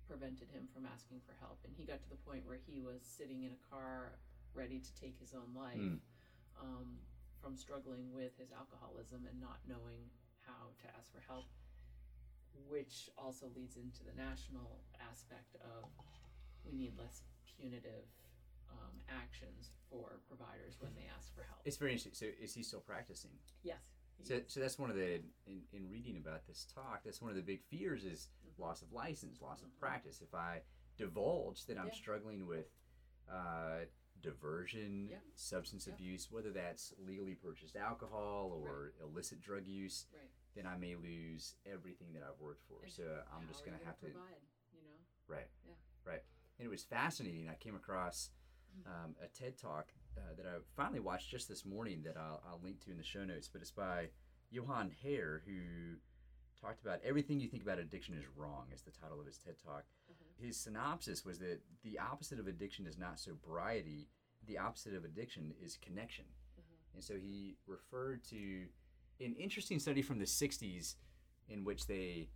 [0.10, 1.62] prevented him from asking for help.
[1.64, 4.18] And he got to the point where he was sitting in a car
[4.58, 6.02] ready to take his own life Mm.
[6.60, 6.98] um,
[7.42, 10.10] from struggling with his alcoholism and not knowing
[10.46, 11.46] how to ask for help,
[12.70, 15.90] which also leads into the national aspect of
[16.64, 17.24] we need less
[17.58, 18.06] punitive
[18.70, 21.62] um, actions for providers when they ask for help.
[21.66, 22.14] It's very interesting.
[22.14, 23.32] So, is he still practicing?
[23.64, 23.82] yes.
[24.24, 24.54] So, is.
[24.54, 25.16] so that's one of the
[25.48, 27.02] in, in reading about this talk.
[27.04, 28.30] That's one of the big fears is
[28.60, 29.80] loss of license, loss of Mhm.
[29.80, 30.22] practice.
[30.22, 30.62] If I
[30.98, 31.94] divulge that I'm Yeah.
[31.94, 32.68] struggling with
[33.30, 33.86] uh,
[34.22, 35.20] diversion, Yeah.
[35.36, 35.94] substance Yeah.
[35.94, 40.30] abuse, whether that's legally purchased alcohol or illicit drug use, Right.
[40.56, 42.84] then I may lose everything that I've worked for.
[42.84, 44.42] And so I'm just going to have to provide,
[44.74, 44.98] you know.
[45.28, 45.50] Right.
[45.66, 45.74] Yeah.
[46.04, 46.24] Right.
[46.60, 47.50] And it was fascinating.
[47.50, 48.30] I came across
[48.86, 52.60] um, a TED talk uh, that I finally watched just this morning that I'll, I'll
[52.64, 54.10] link to in the show notes, but it's by
[54.50, 55.98] Johann Hari, who
[56.60, 59.56] talked about everything you think about addiction is wrong, is the title of his TED
[59.64, 59.84] talk.
[60.42, 64.08] His synopsis was that the opposite of addiction is not sobriety,
[64.48, 66.26] the opposite of addiction is connection.
[66.60, 66.94] Mhm.
[66.96, 68.68] And so he referred to
[69.20, 70.96] an interesting study from the 60s
[71.48, 72.30] in which they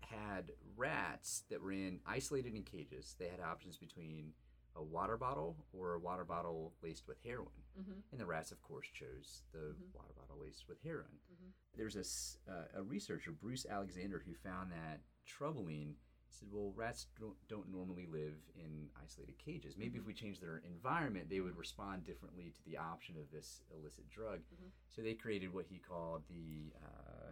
[0.00, 3.14] had rats that were in isolated in cages.
[3.18, 4.34] They had options between
[4.76, 7.62] a water bottle or a water bottle laced with heroin.
[7.78, 8.02] Mhm.
[8.10, 9.92] And the rats, of course, chose the Mhm.
[9.94, 11.20] water bottle laced with heroin.
[11.32, 11.52] Mhm.
[11.74, 15.96] There's a, uh, a researcher, Bruce Alexander, who found that troubling.
[16.38, 19.76] Said, well, rats don't, don't normally live in isolated cages.
[19.76, 23.62] Maybe if we change their environment, they would respond differently to the option of this
[23.72, 24.40] illicit drug.
[24.52, 24.70] Mhm.
[24.90, 27.30] So they created what he called the, uh,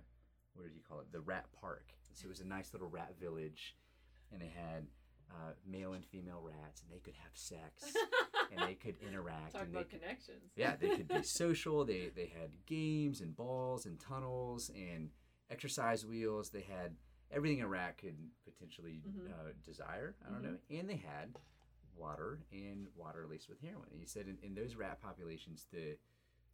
[0.55, 1.11] what did he call it?
[1.11, 1.93] The rat park.
[2.13, 3.77] So it was a nice little rat village,
[4.31, 4.87] and they had
[5.31, 7.95] uh, male and female rats, and they could have sex,
[8.53, 9.53] and they could interact.
[9.53, 10.43] Talk and they about could, connections.
[10.57, 11.85] yeah, they could be social.
[11.87, 15.09] They they had games and balls and tunnels and
[15.51, 16.51] exercise wheels.
[16.51, 16.97] They had
[17.33, 19.31] everything a rat could potentially Mhm.
[19.33, 20.15] uh, desire.
[20.27, 21.35] I don't know, and they had
[21.97, 23.89] water and water laced with heroin.
[23.91, 25.99] And he said in, in those rat populations, the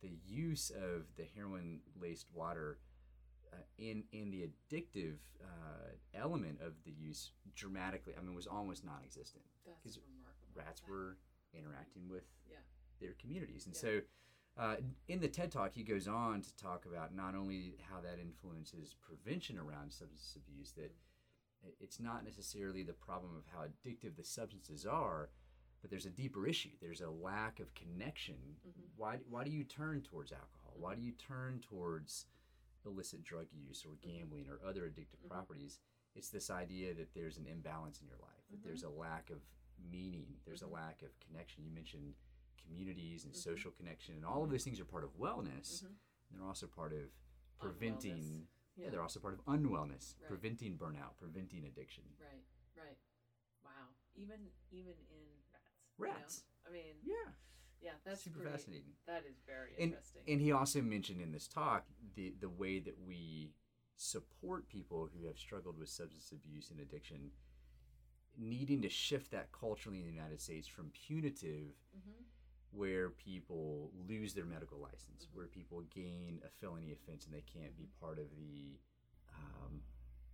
[0.01, 2.79] the use of the heroin laced water
[3.53, 8.15] uh, in in the addictive uh, element of the use dramatically.
[8.17, 10.53] I mean, was almost non-existent That's remarkable.
[10.55, 10.89] rats Wow.
[10.91, 11.17] were
[11.53, 12.59] interacting with Yeah.
[13.01, 13.67] their communities.
[13.67, 13.81] And Yeah.
[13.81, 14.03] so
[14.59, 18.19] uh, in the TED Talk, he goes on to talk about not only how that
[18.21, 20.93] influences prevention around substance abuse, that
[21.81, 25.31] it's not necessarily the problem of how addictive the substances are,
[25.81, 26.71] but there's a deeper issue.
[26.81, 28.57] There's a lack of connection.
[28.67, 28.89] Mhm.
[28.97, 30.75] Why, why do you turn towards alcohol?
[30.77, 32.27] Why do you turn towards
[32.85, 35.29] illicit drug use or gambling or other addictive Mhm.
[35.29, 35.79] properties?
[36.15, 38.65] It's this idea that there's an imbalance in your life, that Mhm.
[38.65, 39.41] there's a lack of
[39.79, 41.65] meaning, there's a lack of connection.
[41.65, 42.17] You mentioned
[42.63, 43.37] communities and Mhm.
[43.37, 45.85] social connection, and all of those things are part of wellness.
[45.85, 45.97] Mhm.
[46.31, 47.11] They're also part of
[47.59, 48.17] preventing.
[48.17, 48.47] Unwellness.
[48.77, 48.91] Yeah.
[48.91, 50.29] they're also part of unwellness, Right.
[50.29, 52.05] preventing burnout, preventing addiction.
[52.21, 52.45] Right,
[52.77, 52.97] right.
[53.65, 53.89] Wow.
[54.15, 55.65] Even even in rats.
[55.99, 56.13] you know?
[56.13, 56.45] Rats.
[56.65, 57.35] I mean, Yeah,
[57.81, 58.97] yeah, that's super pretty, fascinating.
[59.07, 60.23] That is very And- interesting.
[60.29, 63.53] And he also mentioned in this talk the the way that we
[63.97, 67.33] support people who have struggled with substance abuse and addiction,
[68.37, 72.25] needing to shift that culturally in the United States from punitive, Mhm.
[72.73, 77.77] Where people lose their medical license, where people gain a felony offense and they can't
[77.77, 78.79] be part of the
[79.35, 79.81] um,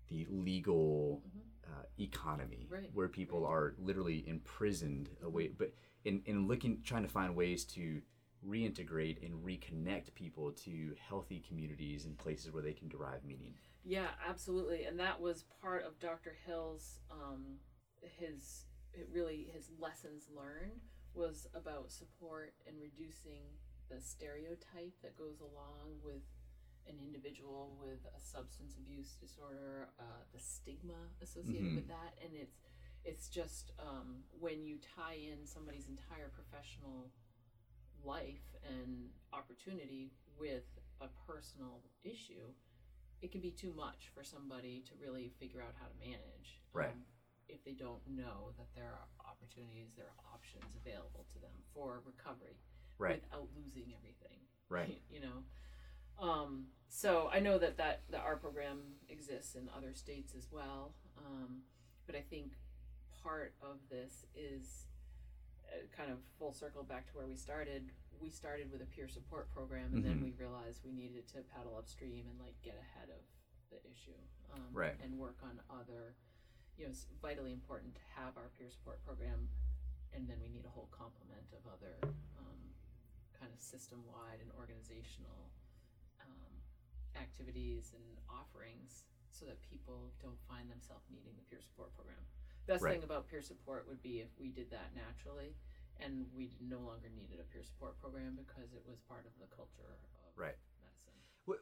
[0.08, 1.40] the legal Mhm.
[1.72, 3.50] uh, economy, Right, where people right.
[3.50, 5.48] are literally imprisoned away.
[5.48, 5.74] But
[6.04, 8.02] in, in looking, trying to find ways to
[8.46, 13.54] reintegrate and reconnect people to healthy communities and places where they can derive meaning.
[13.82, 16.34] Yeah, absolutely, and that was part of Dr.
[16.46, 17.58] Hill's um,
[18.02, 20.80] his it really his lessons learned
[21.14, 23.42] was about support and reducing
[23.88, 26.22] the stereotype that goes along with
[26.86, 31.76] an individual with a substance abuse disorder, uh, the stigma associated Mhm.
[31.76, 32.60] with that, and it's
[33.04, 37.12] it's just um, when you tie in somebody's entire professional
[38.02, 40.64] life and opportunity with
[41.02, 42.54] a personal issue,
[43.20, 46.62] it can be too much for somebody to really figure out how to manage.
[46.72, 46.88] Right.
[46.90, 47.04] Um,
[47.48, 52.00] if they don't know that there are opportunities, there are options available to them for
[52.04, 52.56] recovery
[52.98, 53.22] Right.
[53.22, 54.38] without losing everything.
[54.68, 55.00] Right.
[55.10, 55.42] You know.
[56.18, 58.78] Um, so I know that, that that our program
[59.08, 60.94] exists in other states as well.
[61.18, 61.62] Um,
[62.06, 62.52] but I think
[63.22, 64.86] part of this is
[65.72, 67.90] uh, kind of full circle back to where we started.
[68.22, 70.22] We started with a peer support program, and then Mhm.
[70.22, 73.22] we realized we needed to paddle upstream and like get ahead of
[73.70, 74.14] the issue
[74.52, 74.94] um, Right.
[75.02, 76.14] and work on other.
[76.76, 79.46] You know, it's vitally important to have our peer support program,
[80.12, 81.94] and then we need a whole complement of other
[82.34, 82.58] um,
[83.38, 85.54] kind of system-wide and organizational
[86.18, 86.50] um,
[87.14, 92.18] activities and offerings, so that people don't find themselves needing the peer support program.
[92.66, 92.94] Best Right.
[92.98, 95.54] thing about peer support would be if we did that naturally,
[96.02, 99.46] and we no longer needed a peer support program because it was part of the
[99.54, 100.58] culture of Right.
[100.82, 101.14] medicine.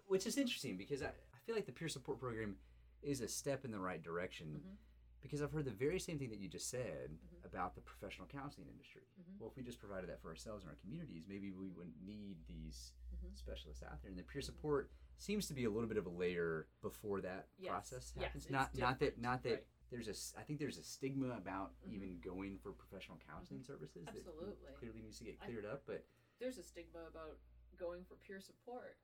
[0.08, 2.56] Which is interesting because I, I feel like the peer support program
[3.02, 4.76] is a step in the right direction Mhm.
[5.22, 7.44] Because I've heard the very same thing that you just said Mhm.
[7.44, 9.02] about the professional counseling industry.
[9.20, 9.38] Mhm.
[9.38, 12.44] Well, if we just provided that for ourselves and our communities, maybe we wouldn't need
[12.46, 13.36] these Mhm.
[13.36, 14.10] specialists out there.
[14.10, 17.48] And the peer support seems to be a little bit of a layer before that
[17.58, 17.70] Yes.
[17.70, 18.44] process happens.
[18.44, 19.66] it's not not that not that right.
[19.90, 21.92] there's a I think there's a stigma about Mhm.
[21.92, 24.72] even going for professional counseling services that Absolutely.
[24.74, 25.86] clearly needs to get I- cleared up.
[25.86, 26.04] But
[26.38, 27.38] There's a stigma about
[27.76, 28.98] going for peer support.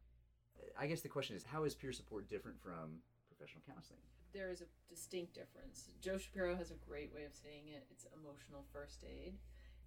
[0.77, 4.03] I guess the question is, how is peer support different from professional counseling?
[4.33, 5.91] There is a distinct difference.
[6.01, 7.87] Jo Shapiro has a great way of saying it.
[7.91, 9.35] It's emotional first aid.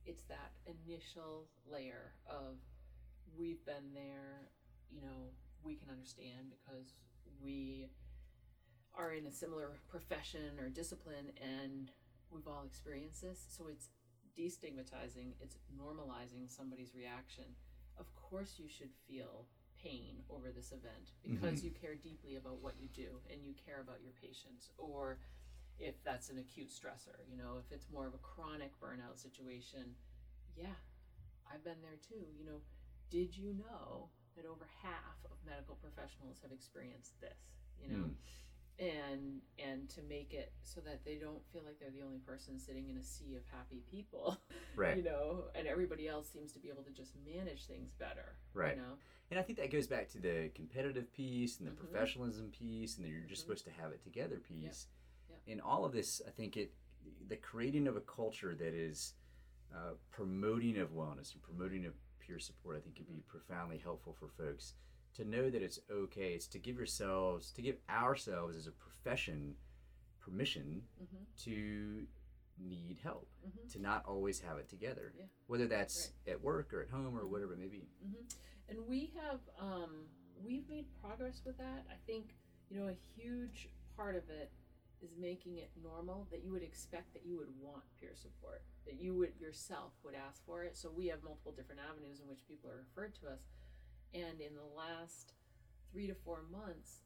[0.05, 2.57] It's that initial layer of
[3.37, 4.49] we've been there,
[4.89, 5.29] you know,
[5.63, 6.93] we can understand because
[7.41, 7.87] we
[8.95, 11.91] are in a similar profession or discipline and
[12.31, 13.45] we've all experienced this.
[13.49, 13.89] So it's
[14.37, 17.45] destigmatizing, it's normalizing somebody's reaction.
[17.97, 19.45] Of course, you should feel
[19.83, 21.35] pain over this event mm-hmm.
[21.35, 24.69] because you care deeply about what you do and you care about your patients.
[24.77, 25.17] Or
[25.79, 29.95] if that's an acute stressor, you know, if it's more of a chronic burnout situation,
[30.55, 30.77] yeah,
[31.49, 32.25] I've been there too.
[32.37, 32.59] You know,
[33.09, 37.59] did you know that over half of medical professionals have experienced this?
[37.81, 38.21] You know, hmm.
[38.79, 42.57] And and to make it so that they don't feel like they're the only person
[42.59, 44.37] sitting in a sea of happy people,
[44.75, 44.97] Right.
[44.97, 48.75] you know, and everybody else seems to be able to just manage things better, Right.
[48.75, 48.93] You know,
[49.29, 51.77] And I think that goes back to the competitive piece and the Mhm.
[51.77, 53.45] professionalism piece and the you're just Mhm.
[53.45, 54.87] supposed to have it together piece.
[55.29, 55.39] Yep.
[55.47, 56.73] In all of this, I think it
[57.27, 59.15] the creating of a culture that is
[59.73, 64.13] uh, promoting of wellness and promoting of peer support, I think could be profoundly helpful
[64.13, 64.73] for folks
[65.15, 66.33] to know that it's okay.
[66.33, 69.55] It's to give yourselves, to give ourselves as a profession
[70.19, 71.25] permission Mhm.
[71.45, 72.07] to
[72.57, 73.69] need help, Mhm.
[73.71, 75.25] to not always have it together, Yeah.
[75.47, 77.87] whether that's at work or at home or whatever it may be.
[78.01, 78.13] hmm
[78.67, 80.07] And we have um,
[80.37, 81.85] we've made progress with that.
[81.89, 82.35] I think
[82.69, 84.51] you know a huge part of it
[85.01, 88.95] is making it normal that you would expect that you would want peer support, that
[88.95, 90.77] you would yourself would ask for it.
[90.77, 93.43] So we have multiple different avenues in which people are referred to us,
[94.13, 95.33] and in the last
[95.91, 97.01] three to four months.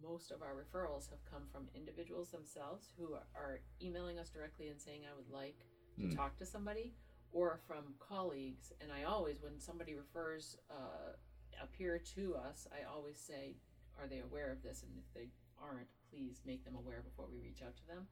[0.00, 4.80] Most of our referrals have come from individuals themselves who are- emailing us directly and
[4.80, 6.14] saying, I would like to Mm.
[6.14, 6.94] talk to somebody,
[7.32, 8.72] or from colleagues.
[8.80, 11.16] And I always, when somebody refers uh,
[11.60, 13.56] a peer to us, I always say,
[13.96, 14.84] Are they aware of this?
[14.84, 18.08] And if they aren't, please make them aware before we reach out to them.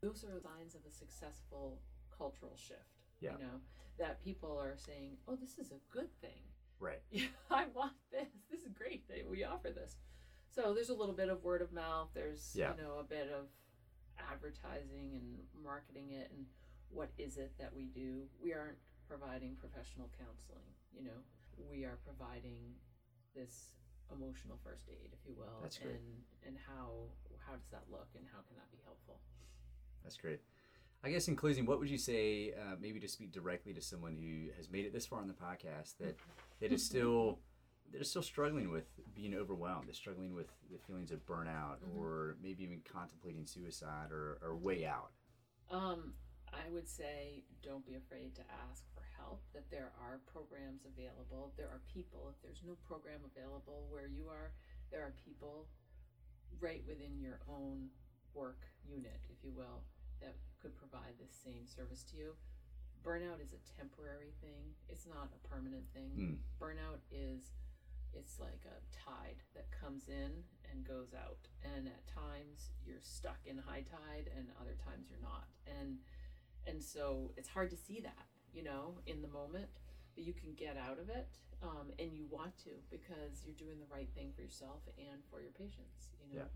[0.00, 1.82] Those are signs of a successful
[2.16, 3.02] cultural shift.
[3.18, 3.32] Yeah.
[3.32, 3.60] You know,
[3.98, 6.44] that people are saying, Oh, this is a good thing.
[6.78, 7.00] Right.
[7.10, 8.28] Yeah, I want this.
[8.50, 9.96] This is great that we offer this.
[10.50, 12.08] So there's a little bit of word of mouth.
[12.14, 12.72] There's Yeah.
[12.76, 13.46] you know a bit of
[14.32, 16.46] advertising and marketing it and
[16.90, 18.28] what is it that we do.
[18.42, 20.64] We aren't providing professional counseling.
[20.92, 21.20] You know,
[21.70, 22.74] we are providing
[23.34, 23.72] this
[24.12, 25.60] emotional first aid, if you will.
[25.62, 25.94] That's great.
[25.96, 27.10] And and how
[27.46, 29.20] how does that look and how can that be helpful?
[30.02, 30.40] That's great.
[31.04, 34.16] I guess in closing, what would you say, uh, maybe to speak directly to someone
[34.16, 36.16] who has made it this far on the podcast that
[36.60, 37.38] that is still
[37.92, 41.94] that is still struggling with being overwhelmed, is struggling with the feelings of burnout, Mhm.
[41.96, 45.12] or maybe even contemplating suicide or, or way out.
[45.70, 46.14] Um,
[46.52, 51.52] I would say don't be afraid to ask for help, that there are programs available.
[51.56, 54.52] There are people, if there's no program available where you are,
[54.90, 55.68] there are people
[56.58, 57.88] right within your own
[58.34, 59.84] work unit, if you will,
[60.20, 60.34] that
[60.66, 62.34] could provide this same service to you.
[63.06, 66.10] Burnout is a temporary thing, it's not a permanent thing.
[66.18, 66.36] Mm.
[66.58, 67.54] Burnout is
[68.12, 70.32] it's like a tide that comes in
[70.72, 75.20] and goes out and at times you're stuck in high tide and other times you're
[75.20, 75.44] not
[75.78, 75.98] and
[76.66, 78.24] and so it's hard to see that
[78.54, 79.68] you know in the moment
[80.14, 81.28] but you can get out of it
[81.62, 85.42] um, and you want to because you're doing the right thing for yourself and for
[85.42, 86.48] your patients you know Yeah.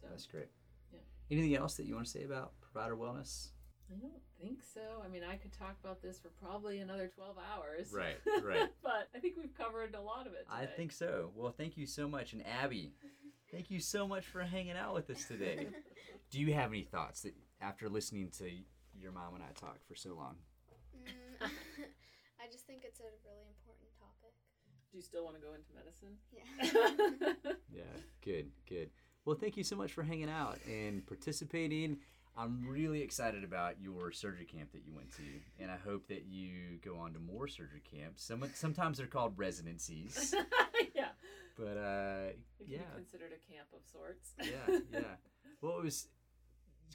[0.00, 0.48] so That's great.
[0.90, 1.00] Yeah.
[1.30, 3.48] Anything else that you want to say about provider wellness?
[3.90, 7.36] i don't think so i mean i could talk about this for probably another 12
[7.52, 8.70] hours Right, right.
[8.82, 11.30] but i think we've covered a lot of it I think so.
[11.34, 12.32] Well, thank you so much.
[12.32, 12.92] And Abby,
[13.52, 15.66] thank you so much for hanging out with us today.
[16.30, 18.44] Do you have any thoughts that after listening to
[18.98, 20.36] your mom and I talk for so long?
[20.96, 21.46] Mm,
[22.40, 24.32] I just think it's a really important topic.
[24.90, 27.52] do you still want to go into medicine Yeah.
[27.74, 28.90] Yeah, good, good.
[29.24, 31.98] Well, thank you so much for hanging out and participating.
[32.36, 35.22] I'm really excited about your surgery camp that you went to,
[35.62, 38.24] and I hope that you go on to more surgery camps.
[38.24, 40.34] Some sometimes they're called residencies,
[40.94, 41.08] yeah.
[41.58, 44.32] but uh, It can yeah, be considered a camp of sorts.
[44.42, 45.16] yeah, yeah.
[45.60, 46.08] Well, it was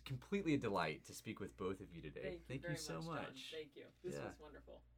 [0.06, 2.40] completely a delight to speak with both of you today.
[2.48, 3.06] Thank you very so much.
[3.06, 3.54] Much.
[3.54, 3.84] Thank you.
[4.04, 4.24] This Yeah.
[4.26, 4.82] was wonderful.